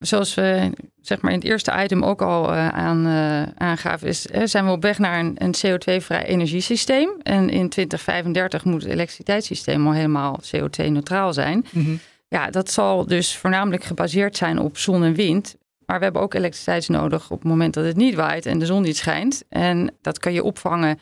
Zoals 0.00 0.34
we 0.34 0.70
zeg 1.00 1.20
maar 1.20 1.32
in 1.32 1.38
het 1.38 1.46
eerste 1.46 1.82
item 1.82 2.02
ook 2.02 2.22
al 2.22 2.52
uh, 2.52 2.68
aan, 2.68 3.06
uh, 3.06 3.42
aangaven, 3.42 4.08
is, 4.08 4.22
zijn 4.22 4.64
we 4.64 4.70
op 4.70 4.82
weg 4.82 4.98
naar 4.98 5.18
een, 5.18 5.34
een 5.38 5.54
CO2-vrij 5.54 6.24
energiesysteem. 6.24 7.10
En 7.22 7.50
in 7.50 7.68
2035 7.68 8.64
moet 8.64 8.82
het 8.82 8.92
elektriciteitssysteem 8.92 9.86
al 9.86 9.92
helemaal 9.92 10.40
CO2-neutraal 10.56 11.32
zijn. 11.32 11.66
Mhm. 11.70 11.94
Ja, 12.28 12.50
dat 12.50 12.70
zal 12.70 13.06
dus 13.06 13.36
voornamelijk 13.36 13.84
gebaseerd 13.84 14.36
zijn 14.36 14.58
op 14.58 14.78
zon 14.78 15.04
en 15.04 15.14
wind. 15.14 15.56
Maar 15.86 15.98
we 15.98 16.04
hebben 16.04 16.22
ook 16.22 16.34
elektriciteit 16.34 16.88
nodig 16.88 17.30
op 17.30 17.38
het 17.38 17.48
moment 17.48 17.74
dat 17.74 17.84
het 17.84 17.96
niet 17.96 18.14
waait 18.14 18.46
en 18.46 18.58
de 18.58 18.66
zon 18.66 18.82
niet 18.82 18.96
schijnt. 18.96 19.42
En 19.48 19.94
dat 20.00 20.18
kan 20.18 20.32
je 20.32 20.42
opvangen 20.42 21.00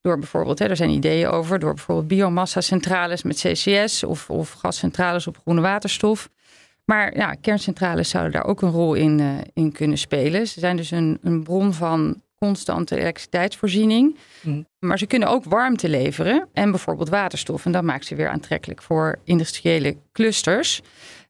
door 0.00 0.18
bijvoorbeeld, 0.18 0.58
hè, 0.58 0.66
er 0.66 0.76
zijn 0.76 0.90
ideeën 0.90 1.28
over, 1.28 1.58
door 1.58 1.74
bijvoorbeeld 1.74 2.08
biomassa-centrales 2.08 3.22
met 3.22 3.36
CCS 3.36 4.04
of, 4.04 4.30
of 4.30 4.52
gascentrales 4.52 5.26
op 5.26 5.38
groene 5.42 5.60
waterstof. 5.60 6.28
Maar 6.88 7.16
ja, 7.16 7.32
kerncentrales 7.32 8.08
zouden 8.08 8.32
daar 8.32 8.44
ook 8.44 8.62
een 8.62 8.70
rol 8.70 8.94
in, 8.94 9.18
uh, 9.18 9.34
in 9.52 9.72
kunnen 9.72 9.98
spelen. 9.98 10.46
Ze 10.46 10.60
zijn 10.60 10.76
dus 10.76 10.90
een, 10.90 11.18
een 11.22 11.42
bron 11.42 11.72
van 11.72 12.22
constante 12.38 12.96
elektriciteitsvoorziening. 12.96 14.16
Mm. 14.42 14.66
Maar 14.78 14.98
ze 14.98 15.06
kunnen 15.06 15.28
ook 15.28 15.44
warmte 15.44 15.88
leveren 15.88 16.48
en 16.52 16.70
bijvoorbeeld 16.70 17.08
waterstof. 17.08 17.64
En 17.64 17.72
dat 17.72 17.82
maakt 17.82 18.06
ze 18.06 18.14
weer 18.14 18.28
aantrekkelijk 18.28 18.82
voor 18.82 19.18
industriële 19.24 19.96
clusters. 20.12 20.80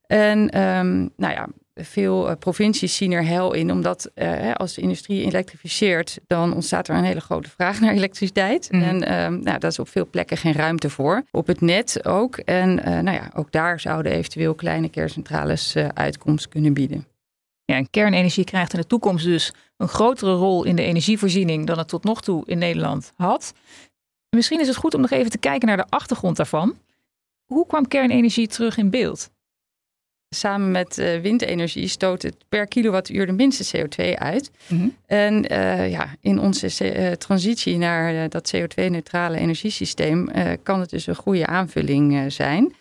En 0.07 0.61
um, 0.61 1.11
nou 1.17 1.33
ja, 1.33 1.49
veel 1.79 2.31
eh, 2.31 2.37
provincies 2.39 2.97
zien 2.97 3.13
er 3.13 3.25
hel 3.25 3.53
in, 3.53 3.73
omdat 3.73 4.11
uh, 4.15 4.53
als 4.55 4.75
de 4.75 4.81
industrie 4.81 5.25
elektrificeert, 5.25 6.19
dan 6.27 6.55
ontstaat 6.55 6.89
er 6.89 6.97
een 6.97 7.05
hele 7.05 7.21
grote 7.21 7.51
vraag 7.51 7.81
naar 7.81 7.93
elektriciteit. 8.01 8.69
Mhm. 8.73 8.83
En 8.83 9.03
uh, 9.03 9.41
nou, 9.41 9.59
dat 9.59 9.71
is 9.71 9.79
op 9.79 9.89
veel 9.89 10.07
plekken 10.11 10.37
geen 10.37 10.53
ruimte 10.53 10.91
voor. 10.91 11.23
Op 11.31 11.47
het 11.47 11.61
net 11.61 12.05
ook. 12.05 12.37
En 12.37 12.79
uh, 12.79 12.85
nou 12.85 13.17
ja, 13.17 13.31
ook 13.35 13.53
daar 13.53 13.81
zouden 13.81 14.13
eventueel 14.13 14.55
kleine 14.55 14.89
kerncentrales 14.89 15.77
uitkomst 15.95 16.49
kunnen 16.49 16.73
bieden. 16.73 17.07
Ja, 17.65 17.77
en 17.77 17.91
kernenergie 17.91 18.45
krijgt 18.45 18.73
in 18.73 18.81
de 18.81 18.87
toekomst 18.87 19.25
dus 19.25 19.53
een 19.77 19.89
grotere 19.89 20.33
rol 20.33 20.65
in 20.65 20.77
de 20.77 20.83
energievoorziening 20.83 21.67
dan 21.67 21.79
het 21.79 21.89
tot 21.89 22.05
nog 22.05 22.23
toe 22.23 22.43
in 22.47 22.59
Nederland 22.59 23.13
had. 23.17 23.53
Misschien 24.31 24.61
is 24.61 24.67
het 24.67 24.77
goed 24.77 24.95
om 24.95 25.01
nog 25.01 25.11
even 25.11 25.31
te 25.31 25.39
kijken 25.39 25.69
naar 25.69 25.77
de 25.77 25.87
achtergrond 25.89 26.37
daarvan. 26.37 26.79
Hoe 27.47 27.67
kwam 27.67 27.89
kernenergie 27.89 28.47
terug 28.47 28.77
in 28.77 28.91
beeld? 28.91 29.31
Samen 30.31 30.71
met 30.71 30.99
uh, 30.99 31.21
windenergie 31.21 31.89
stoot 31.89 32.23
het 32.23 32.37
per 32.49 32.67
kilowattuur 32.67 33.27
de 33.27 33.33
minste 33.33 33.79
CO2 33.79 34.15
uit. 34.15 34.51
Mhm. 34.67 34.89
En 35.07 35.53
uh, 35.53 35.91
ja, 35.91 36.15
in 36.21 36.41
onze 36.41 36.97
uh, 36.97 37.11
transitie 37.13 37.79
naar 37.79 38.29
dat 38.29 38.55
CO2-neutrale 38.57 39.39
energiesysteem 39.39 40.29
kan 40.63 40.81
het 40.81 40.91
dus 40.91 41.07
een 41.07 41.15
goede 41.15 41.47
aanvulling 41.47 42.33
zijn. 42.33 42.75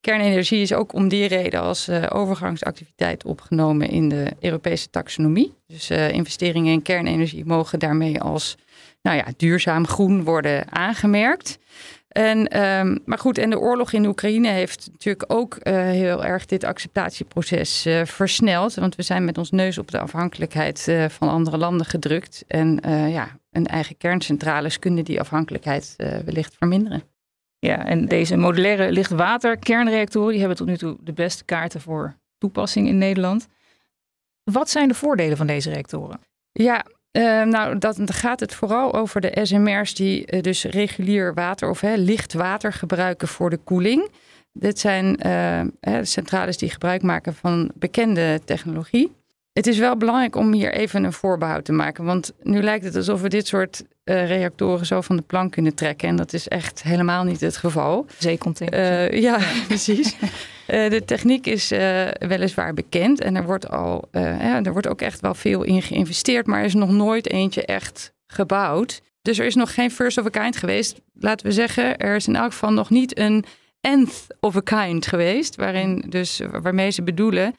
Kernenergie 0.00 0.60
is 0.60 0.72
ook 0.72 0.92
om 0.92 1.08
die 1.08 1.26
reden 1.26 1.60
als 1.60 1.90
overgangsactiviteit 1.90 3.24
opgenomen 3.24 3.88
in 3.88 4.08
de 4.08 4.26
Europese 4.40 4.90
taxonomie. 4.90 5.54
Dus 5.66 5.90
investeringen 5.90 6.72
in 6.72 6.82
kernenergie 6.82 7.44
mogen 7.44 7.78
daarmee 7.78 8.20
als 8.20 8.56
nou 9.02 9.16
ja, 9.16 9.26
duurzaam 9.36 9.86
groen 9.86 10.24
worden 10.24 10.72
aangemerkt. 10.72 11.58
En, 12.14 12.64
um, 12.64 12.98
maar 13.04 13.18
goed, 13.18 13.38
en 13.38 13.50
de 13.50 13.58
oorlog 13.58 13.92
in 13.92 14.06
Oekraïne 14.06 14.48
heeft 14.48 14.88
natuurlijk 14.92 15.32
ook 15.32 15.58
uh, 15.62 15.74
heel 15.74 16.24
erg 16.24 16.46
dit 16.46 16.64
acceptatieproces 16.64 17.86
uh, 17.86 18.04
versneld. 18.04 18.74
Want 18.74 18.96
we 18.96 19.02
zijn 19.02 19.24
met 19.24 19.38
ons 19.38 19.50
neus 19.50 19.78
op 19.78 19.90
de 19.90 19.98
afhankelijkheid 19.98 20.86
uh, 20.88 21.08
van 21.08 21.28
andere 21.28 21.56
landen 21.58 21.86
gedrukt. 21.86 22.44
En 22.46 22.80
ja, 23.10 23.38
een 23.50 23.66
eigen 23.66 23.96
kerncentrales 23.96 24.78
kunnen 24.78 25.04
die 25.04 25.20
afhankelijkheid 25.20 25.94
wellicht 25.96 26.56
verminderen. 26.56 27.02
Ja, 27.58 27.84
en 27.84 28.06
deze 28.06 28.36
modulaire 28.36 28.92
lichtwater 28.92 29.56
kernreactoren 29.56 30.30
die 30.30 30.38
hebben 30.38 30.56
tot 30.56 30.66
nu 30.66 30.76
toe 30.76 30.96
de 31.00 31.12
beste 31.12 31.44
kaarten 31.44 31.80
voor 31.80 32.14
toepassing 32.38 32.88
in 32.88 32.98
Nederland. 32.98 33.48
Wat 34.50 34.70
zijn 34.70 34.88
de 34.88 34.94
voordelen 34.94 35.36
van 35.36 35.46
deze 35.46 35.70
reactoren? 35.70 36.20
Ja, 36.52 36.84
uh, 37.16 37.42
nou, 37.42 37.78
dat, 37.78 37.96
dan 37.96 38.12
gaat 38.12 38.40
het 38.40 38.54
vooral 38.54 38.94
over 38.94 39.20
de 39.20 39.38
SMR's 39.42 39.94
die 39.94 40.32
uh, 40.32 40.40
dus 40.40 40.64
regulier 40.64 41.34
water 41.34 41.70
of 41.70 41.80
hè, 41.80 41.94
licht 41.94 42.32
water 42.32 42.72
gebruiken 42.72 43.28
voor 43.28 43.50
de 43.50 43.56
koeling. 43.56 44.10
Dit 44.52 44.78
zijn 44.78 45.18
uh, 45.26 45.98
centrales 46.02 46.56
die 46.56 46.70
gebruik 46.70 47.02
maken 47.02 47.34
van 47.34 47.70
bekende 47.74 48.40
technologie. 48.44 49.12
Het 49.52 49.66
is 49.66 49.78
wel 49.78 49.96
belangrijk 49.96 50.36
om 50.36 50.52
hier 50.52 50.72
even 50.72 51.04
een 51.04 51.12
voorbehoud 51.12 51.64
te 51.64 51.72
maken. 51.72 52.04
Want 52.04 52.32
nu 52.42 52.62
lijkt 52.62 52.84
het 52.84 52.96
alsof 52.96 53.20
we 53.20 53.28
dit 53.28 53.46
soort 53.46 53.82
uh, 54.04 54.26
reactoren 54.26 54.86
zo 54.86 55.00
van 55.00 55.16
de 55.16 55.22
plank 55.22 55.52
kunnen 55.52 55.74
trekken. 55.74 56.08
En 56.08 56.16
dat 56.16 56.32
is 56.32 56.48
echt 56.48 56.82
helemaal 56.82 57.24
niet 57.24 57.40
het 57.40 57.56
geval. 57.56 58.06
Zeecontainers. 58.18 59.20
Ja, 59.20 59.38
precies. 59.68 60.16
Uh, 60.68 60.90
de 60.90 61.04
techniek 61.04 61.46
is 61.46 61.68
weliswaar 62.18 62.74
bekend. 62.74 63.20
En 63.20 63.36
er 63.36 63.44
wordt, 63.44 63.70
al, 63.70 64.08
ja, 64.12 64.62
er 64.62 64.72
wordt 64.72 64.88
ook 64.88 65.00
echt 65.00 65.20
wel 65.20 65.34
veel 65.34 65.62
in 65.62 65.82
geïnvesteerd. 65.82 66.46
Maar 66.46 66.58
er 66.58 66.64
is 66.64 66.74
nog 66.74 66.90
nooit 66.90 67.30
eentje 67.30 67.64
echt 67.64 68.12
gebouwd. 68.26 69.00
Dus 69.22 69.38
er 69.38 69.46
is 69.46 69.54
nog 69.54 69.74
geen 69.74 69.90
first 69.90 70.18
of 70.18 70.26
a 70.26 70.28
kind 70.28 70.56
geweest. 70.56 71.00
Laten 71.12 71.46
we 71.46 71.52
zeggen, 71.52 71.98
er 71.98 72.16
is 72.16 72.26
in 72.26 72.36
elk 72.36 72.52
geval 72.52 72.72
nog 72.72 72.90
niet 72.90 73.18
een 73.18 73.44
nth 73.80 74.26
of 74.40 74.56
a 74.56 74.60
kind 74.60 75.06
geweest. 75.06 75.56
Waarin 75.56 76.04
dus, 76.08 76.40
waarmee 76.50 76.90
ze 76.90 77.02
bedoelen 77.02 77.54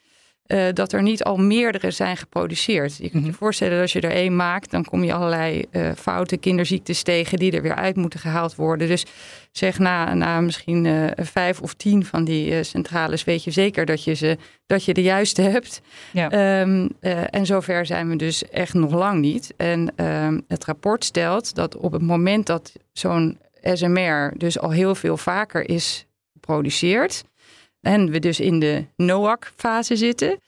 uh, 0.48 0.66
dat 0.74 0.94
er 0.94 1.02
niet 1.02 1.24
al 1.24 1.38
meerdere 1.38 1.92
zijn 1.92 2.18
geproduceerd. 2.18 2.98
Je 2.98 3.10
kunt 3.10 3.24
je 3.24 3.30
mhm. 3.30 3.38
voorstellen 3.38 3.74
dat 3.74 3.82
als 3.82 3.94
je 3.94 4.02
er 4.02 4.12
één 4.12 4.36
maakt, 4.36 4.72
dan 4.72 4.86
kom 4.86 5.04
je 5.04 5.14
allerlei 5.14 5.66
uh, 5.72 5.92
foute 5.98 6.38
kinderziektes 6.38 7.04
tegen 7.04 7.38
die 7.38 7.52
er 7.52 7.62
weer 7.62 7.76
uit 7.76 7.96
moeten 7.96 8.20
gehaald 8.20 8.56
worden. 8.56 8.88
Dus 8.88 9.06
zeg 9.52 9.80
na, 9.80 10.14
na 10.14 10.42
misschien 10.42 10.86
uh, 10.86 11.08
vijf 11.16 11.62
of 11.62 11.74
tien 11.74 12.06
van 12.06 12.24
die 12.24 12.64
centrales 12.64 13.24
weet 13.24 13.44
je 13.44 13.52
zeker 13.52 13.86
dat 13.86 14.04
je, 14.04 14.14
ze, 14.14 14.38
dat 14.66 14.86
je 14.86 14.94
de 14.94 15.02
juiste 15.02 15.42
hebt. 15.42 15.82
Ja. 16.12 16.62
Um, 16.62 16.90
en 17.30 17.46
zover 17.46 17.86
zijn 17.86 18.10
we 18.10 18.16
dus 18.16 18.50
echt 18.50 18.74
nog 18.74 18.92
lang 18.94 19.20
niet. 19.20 19.54
En 19.58 20.06
um, 20.06 20.44
het 20.48 20.66
rapport 20.66 21.04
stelt 21.06 21.56
dat 21.56 21.78
op 21.78 21.92
het 21.92 22.02
moment 22.02 22.46
dat 22.46 22.74
zo'n 22.92 23.38
SMR 23.74 24.34
dus 24.38 24.60
al 24.60 24.72
heel 24.72 24.96
veel 24.96 25.18
vaker 25.18 25.70
is 25.70 26.06
geproduceerd 26.34 27.24
en 27.86 28.10
we 28.12 28.20
dus 28.20 28.40
in 28.40 28.60
de 28.60 28.86
NOAC-fase 28.96 29.96
zitten, 29.96 30.40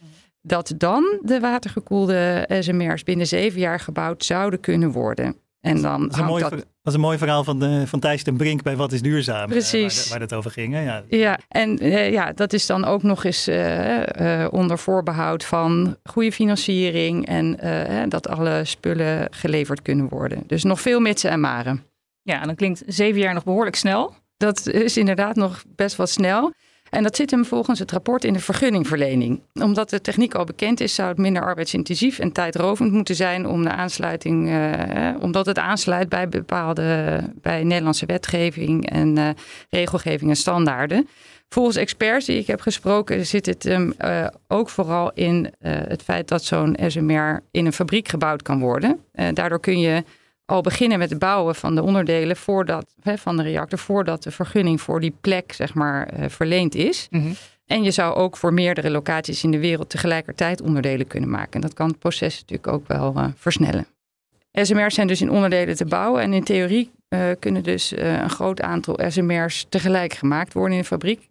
dat 0.41 0.73
dan 0.77 1.19
de 1.21 1.39
watergekoelde 1.39 2.49
SMR's 2.59 3.03
binnen 3.03 3.27
zeven 3.27 3.59
jaar 3.59 3.79
gebouwd 3.79 4.25
zouden 4.25 4.59
kunnen 4.59 4.91
worden. 4.91 5.35
En 5.61 5.81
dan 5.81 6.01
dat, 6.01 6.11
is 6.11 6.17
een 6.17 6.25
mooi, 6.25 6.43
dat... 6.43 6.65
is 6.83 6.93
een 6.93 6.99
mooi 6.99 7.17
verhaal 7.17 7.43
van, 7.43 7.59
de, 7.59 7.87
van 7.87 7.99
Thijs 7.99 8.23
ten 8.23 8.37
Brink 8.37 8.63
bij 8.63 8.75
Wat 8.75 8.91
is 8.91 9.01
Duurzaam. 9.01 9.43
Eh, 9.43 9.47
Precies. 9.47 9.99
waar, 9.99 10.09
waar 10.09 10.19
het 10.19 10.33
over 10.33 10.51
ging. 10.51 10.73
Hè? 10.73 10.81
Ja. 10.81 11.03
ja, 11.07 11.39
en 11.47 11.85
uh, 11.85 12.11
ja, 12.11 12.31
dat 12.31 12.53
is 12.53 12.65
dan 12.65 12.85
ook 12.85 13.03
nog 13.03 13.23
eens 13.23 13.47
uh, 13.47 14.47
onder 14.51 14.79
voorbehoud 14.79 15.43
van 15.43 15.97
goede 16.03 16.31
financiering 16.31 17.25
en 17.25 18.09
dat 18.09 18.27
alle 18.27 18.61
spullen 18.65 19.27
geleverd 19.31 19.81
kunnen 19.81 20.09
worden. 20.09 20.43
Dus 20.47 20.63
nog 20.63 20.81
veel 20.81 20.99
mitsen 20.99 21.29
en 21.29 21.39
maren. 21.39 21.83
Ja, 22.21 22.41
en 22.41 22.45
dan 22.45 22.55
klinkt 22.55 22.83
zeven 22.85 23.21
jaar 23.21 23.33
nog 23.33 23.43
behoorlijk 23.43 23.75
snel. 23.75 24.15
Dat 24.37 24.67
is 24.67 24.97
inderdaad 24.97 25.35
nog 25.35 25.63
best 25.75 25.95
wel 25.95 26.07
snel. 26.07 26.53
En 26.89 27.03
dat 27.03 27.15
zit 27.15 27.31
hem 27.31 27.45
volgens 27.45 27.79
het 27.79 27.91
rapport 27.91 28.23
in 28.23 28.33
de 28.33 28.39
vergunningverlening. 28.39 29.41
Omdat 29.53 29.89
de 29.89 30.01
techniek 30.01 30.35
al 30.35 30.43
bekend 30.43 30.79
is, 30.79 30.95
zou 30.95 31.09
het 31.09 31.17
minder 31.17 31.43
arbeidsintensief 31.43 32.19
en 32.19 32.31
tijdrovend 32.31 32.91
moeten 32.91 33.15
zijn 33.15 33.47
om 33.47 33.63
de 33.63 33.69
aansluiting, 33.69 34.49
uh, 34.49 35.09
omdat 35.19 35.45
het 35.45 35.59
aansluit 35.59 36.09
bij 36.09 36.29
bepaalde 36.29 37.19
bij 37.41 37.63
Nederlandse 37.63 38.05
wetgeving 38.05 38.89
en 38.89 39.17
uh, 39.17 39.29
regelgeving 39.69 40.29
en 40.29 40.35
standaarden. 40.35 41.07
Volgens 41.49 41.75
experts 41.75 42.25
die 42.25 42.37
ik 42.37 42.47
heb 42.47 42.61
gesproken 42.61 43.25
zit 43.25 43.45
het 43.45 43.63
hem 43.63 43.93
uh, 43.99 44.27
ook 44.47 44.69
vooral 44.69 45.11
in 45.13 45.53
het 45.59 46.01
feit 46.01 46.27
dat 46.27 46.43
zo'n 46.43 46.77
SMR 46.87 47.43
in 47.51 47.65
een 47.65 47.73
fabriek 47.73 48.07
gebouwd 48.07 48.41
kan 48.41 48.59
worden. 48.59 48.99
daardoor 49.33 49.59
kun 49.59 49.79
je 49.79 50.03
al 50.47 50.61
beginnen 50.61 50.99
met 50.99 51.09
het 51.09 51.19
bouwen 51.19 51.55
van 51.55 51.75
de 51.75 51.83
onderdelen 51.83 52.35
voordat, 52.35 52.95
hè, 53.01 53.17
van 53.17 53.37
de 53.37 53.43
reactor, 53.43 53.79
voordat 53.79 54.23
de 54.23 54.31
vergunning 54.31 54.81
voor 54.81 54.99
die 54.99 55.13
plek 55.21 55.53
zeg 55.53 55.73
maar, 55.73 56.19
uh, 56.19 56.29
verleend 56.29 56.75
is. 56.75 57.07
Mm 57.09 57.21
-hmm. 57.21 57.33
En 57.65 57.83
je 57.83 57.91
zou 57.91 58.15
ook 58.15 58.37
voor 58.37 58.53
meerdere 58.53 58.89
locaties 58.89 59.43
in 59.43 59.51
de 59.51 59.59
wereld 59.59 59.89
tegelijkertijd 59.89 60.61
onderdelen 60.61 61.07
kunnen 61.07 61.29
maken. 61.29 61.51
En 61.51 61.61
dat 61.61 61.73
kan 61.73 61.87
het 61.87 61.99
proces 61.99 62.39
natuurlijk 62.39 62.67
ook 62.67 62.87
wel 62.87 63.13
uh, 63.17 63.27
versnellen. 63.35 63.87
SMR's 64.51 64.93
zijn 64.93 65.07
dus 65.07 65.21
in 65.21 65.31
onderdelen 65.31 65.75
te 65.75 65.85
bouwen. 65.85 66.21
En 66.21 66.33
in 66.33 66.43
theorie 66.43 66.91
uh, 67.09 67.29
kunnen 67.39 67.63
dus 67.63 67.93
een 67.95 68.29
groot 68.29 68.61
aantal 68.61 68.99
SMR's 69.07 69.65
tegelijk 69.69 70.13
gemaakt 70.13 70.53
worden 70.53 70.73
in 70.73 70.81
de 70.81 70.87
fabriek. 70.87 71.27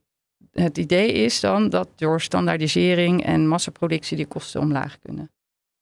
Het 0.52 0.78
idee 0.78 1.12
is 1.12 1.40
dan 1.40 1.68
dat 1.68 1.88
door 1.94 2.20
standaardisering 2.20 3.24
en 3.24 3.48
massaproductie 3.48 4.16
die 4.16 4.26
kosten 4.26 4.60
omlaag 4.60 4.98
kunnen. 5.02 5.30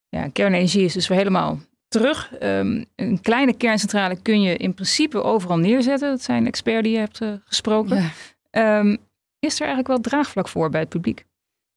Ja, 0.09 0.27
kernenergie 0.27 0.83
is 0.83 0.93
dus 0.93 1.07
weer 1.07 1.17
helemaal 1.17 1.59
terug. 1.95 2.31
Um, 2.41 2.85
een 2.95 3.21
kleine 3.21 3.53
kerncentrale 3.53 4.21
kun 4.21 4.41
je 4.41 4.57
in 4.57 4.73
principe 4.73 5.23
overal 5.23 5.57
neerzetten. 5.57 6.09
Dat 6.09 6.21
zijn 6.21 6.47
experts 6.47 6.83
die 6.83 6.91
je 6.91 6.97
hebt 6.97 7.21
uh, 7.21 7.33
gesproken. 7.45 8.11
Ja. 8.51 8.79
Um, 8.79 8.97
is 9.39 9.53
er 9.53 9.65
eigenlijk 9.65 9.87
wel 9.87 9.99
draagvlak 9.99 10.47
voor 10.47 10.69
bij 10.69 10.79
het 10.79 10.89
publiek? 10.89 11.25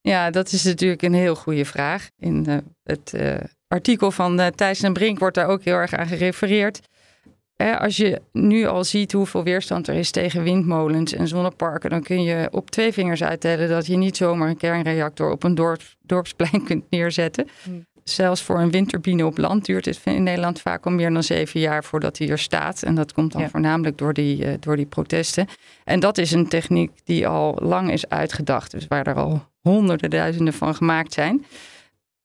Ja, 0.01 0.31
dat 0.31 0.53
is 0.53 0.65
natuurlijk 0.65 1.03
een 1.03 1.15
heel 1.15 1.35
goede 1.35 1.65
vraag. 1.65 2.09
In 2.19 2.45
uh, 2.49 2.57
het 2.83 3.13
uh, 3.15 3.35
artikel 3.69 4.11
van 4.11 4.53
Thijs 4.55 4.83
en 4.83 4.93
Brink 4.93 5.19
wordt 5.19 5.35
daar 5.35 5.49
ook 5.49 5.63
heel 5.63 5.75
erg 5.75 5.95
aan 5.95 6.07
gerefereerd. 6.07 6.81
als 7.57 7.97
je 7.97 8.21
nu 8.33 8.67
al 8.67 8.85
ziet 8.85 9.13
hoeveel 9.13 9.43
weerstand 9.43 9.89
er 9.89 9.95
is 9.95 10.11
tegen 10.11 10.43
windmolens 10.43 11.13
en 11.13 11.29
zonneparken, 11.29 11.91
dan 11.91 12.03
kun 12.03 12.23
je 12.23 12.49
op 12.51 12.71
twee 12.71 12.93
vingers 12.93 13.23
uittellen 13.23 13.69
dat 13.69 13.87
je 13.87 13.97
niet 13.97 14.17
zomaar 14.17 14.49
een 14.49 14.57
kernreactor 14.57 15.31
op 15.31 15.43
een 15.43 15.55
dorp, 15.55 15.83
dorpsplein 16.01 16.65
kunt 16.69 16.91
neerzetten. 16.91 17.49
Mm 17.65 17.87
zelfs 18.11 18.43
voor 18.43 18.59
een 18.59 18.71
windturbine 18.71 19.27
op 19.27 19.39
land 19.39 19.65
duurt 19.65 19.85
het 19.85 20.01
in 20.05 20.23
Nederland 20.23 20.61
vaak 20.61 20.87
al 20.87 20.93
meer 20.93 21.13
dan 21.13 21.23
zeven 21.23 21.61
jaar 21.61 21.85
voordat 21.85 22.19
hij 22.19 22.29
er 22.29 22.39
staat. 22.39 22.83
En 22.83 22.95
dat 22.95 23.13
komt 23.13 23.33
dan 23.33 23.43
ja. 23.43 23.49
voornamelijk 23.49 23.99
door 23.99 24.13
die, 24.13 24.45
uh, 24.45 24.53
door 24.61 24.77
die 24.77 24.87
protesten. 24.87 25.47
En 25.85 26.01
dat 26.01 26.19
is 26.19 26.33
een 26.33 26.49
techniek 26.49 26.91
die 27.05 27.27
al 27.27 27.59
lang 27.63 27.93
is 27.93 28.09
uitgedacht. 28.09 28.71
Dus 28.71 28.87
waar 28.89 29.07
er 29.07 29.15
al 29.15 29.43
honderden 29.61 30.11
duizenden 30.11 30.55
van 30.55 30.75
gemaakt 30.75 31.13
zijn. 31.13 31.45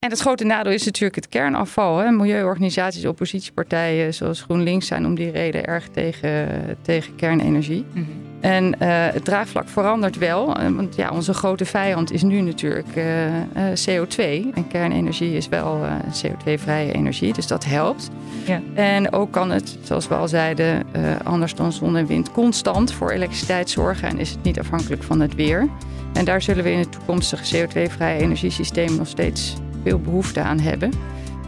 En 0.03 0.09
het 0.09 0.19
grote 0.19 0.43
nadeel 0.43 0.71
is 0.71 0.85
natuurlijk 0.85 1.15
het 1.15 1.29
kernafval. 1.29 1.97
Hè. 1.97 2.11
Milieuorganisaties, 2.11 3.05
oppositiepartijen 3.05 4.13
zoals 4.13 4.41
GroenLinks 4.41 4.87
zijn 4.87 5.05
om 5.05 5.15
die 5.15 5.31
reden 5.31 5.65
erg 5.65 5.87
tegen, 5.87 6.47
tegen 6.81 7.15
kernenergie. 7.15 7.85
Mm 7.93 8.03
-hmm. 8.03 8.41
En 8.41 8.65
uh, 8.65 8.73
het 8.87 9.25
draagvlak 9.25 9.69
verandert 9.69 10.17
wel. 10.17 10.45
Want 10.75 10.95
ja, 10.95 11.09
onze 11.11 11.33
grote 11.33 11.65
vijand 11.65 12.11
is 12.11 12.23
nu 12.23 12.41
natuurlijk 12.41 12.95
uh, 12.95 13.25
uh, 13.25 13.41
CO2. 13.55 14.19
En 14.53 14.67
kernenergie 14.67 15.37
is 15.37 15.47
wel 15.47 15.79
CO2-vrije 16.23 16.91
energie, 16.91 17.33
dus 17.33 17.47
dat 17.47 17.65
helpt. 17.65 18.09
Ja. 18.45 18.61
En 18.73 19.13
ook 19.13 19.31
kan 19.31 19.51
het, 19.51 19.77
zoals 19.83 20.07
we 20.07 20.15
al 20.15 20.27
zeiden, 20.27 20.83
anders 21.23 21.55
dan 21.55 21.71
zon 21.71 21.97
en 21.97 22.05
wind, 22.05 22.31
constant 22.31 22.93
voor 22.93 23.11
elektriciteit 23.11 23.69
zorgen. 23.69 24.07
En 24.07 24.19
is 24.19 24.29
het 24.29 24.43
niet 24.43 24.59
afhankelijk 24.59 25.03
van 25.03 25.19
het 25.19 25.35
weer. 25.35 25.69
En 26.13 26.25
daar 26.25 26.41
zullen 26.41 26.63
we 26.63 26.71
in 26.71 26.79
het 26.79 26.91
toekomstige 26.91 27.67
CO2-vrije 27.67 28.19
energiesysteem 28.19 28.95
nog 28.95 29.07
steeds 29.07 29.55
veel 29.83 29.99
behoefte 29.99 30.41
aan 30.41 30.59
hebben. 30.59 30.91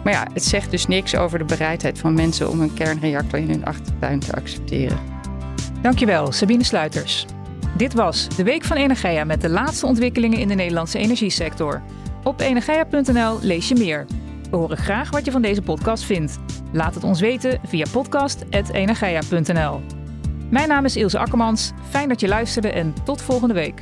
Maar 0.03 0.13
ja, 0.13 0.27
het 0.33 0.43
zegt 0.43 0.71
dus 0.71 0.87
niks 0.87 1.15
over 1.15 1.37
de 1.37 1.45
bereidheid 1.45 1.99
van 1.99 2.13
mensen 2.13 2.49
om 2.49 2.61
een 2.61 2.73
kernreactor 2.73 3.39
in 3.39 3.49
hun 3.49 3.65
achtertuin 3.65 4.19
te 4.19 4.35
accepteren. 4.35 4.97
Dankjewel, 5.81 6.31
Sabine 6.31 6.63
Sluiters. 6.63 7.25
Dit 7.77 7.93
was 7.93 8.27
de 8.35 8.43
Week 8.43 8.63
van 8.63 8.77
Energia 8.77 9.23
met 9.23 9.41
de 9.41 9.49
laatste 9.49 9.85
ontwikkelingen 9.85 10.39
in 10.39 10.47
de 10.47 10.53
Nederlandse 10.53 10.97
energiesector. 10.97 11.81
Op 12.23 12.39
energia.nl 12.39 13.39
lees 13.41 13.67
je 13.67 13.75
meer. 13.75 14.05
We 14.49 14.57
horen 14.57 14.77
graag 14.77 15.09
wat 15.09 15.25
je 15.25 15.31
van 15.31 15.41
deze 15.41 15.61
podcast 15.61 16.03
vindt. 16.03 16.39
Laat 16.71 16.95
het 16.95 17.03
ons 17.03 17.19
weten 17.19 17.59
via 17.65 17.85
podcast.energia.nl. 17.91 19.81
Mijn 20.49 20.67
naam 20.67 20.85
is 20.85 20.95
Ilse 20.95 21.19
Akkermans. 21.19 21.71
Fijn 21.89 22.09
dat 22.09 22.19
je 22.19 22.27
luisterde 22.27 22.69
en 22.69 22.93
tot 23.03 23.21
volgende 23.21 23.53
week. 23.53 23.81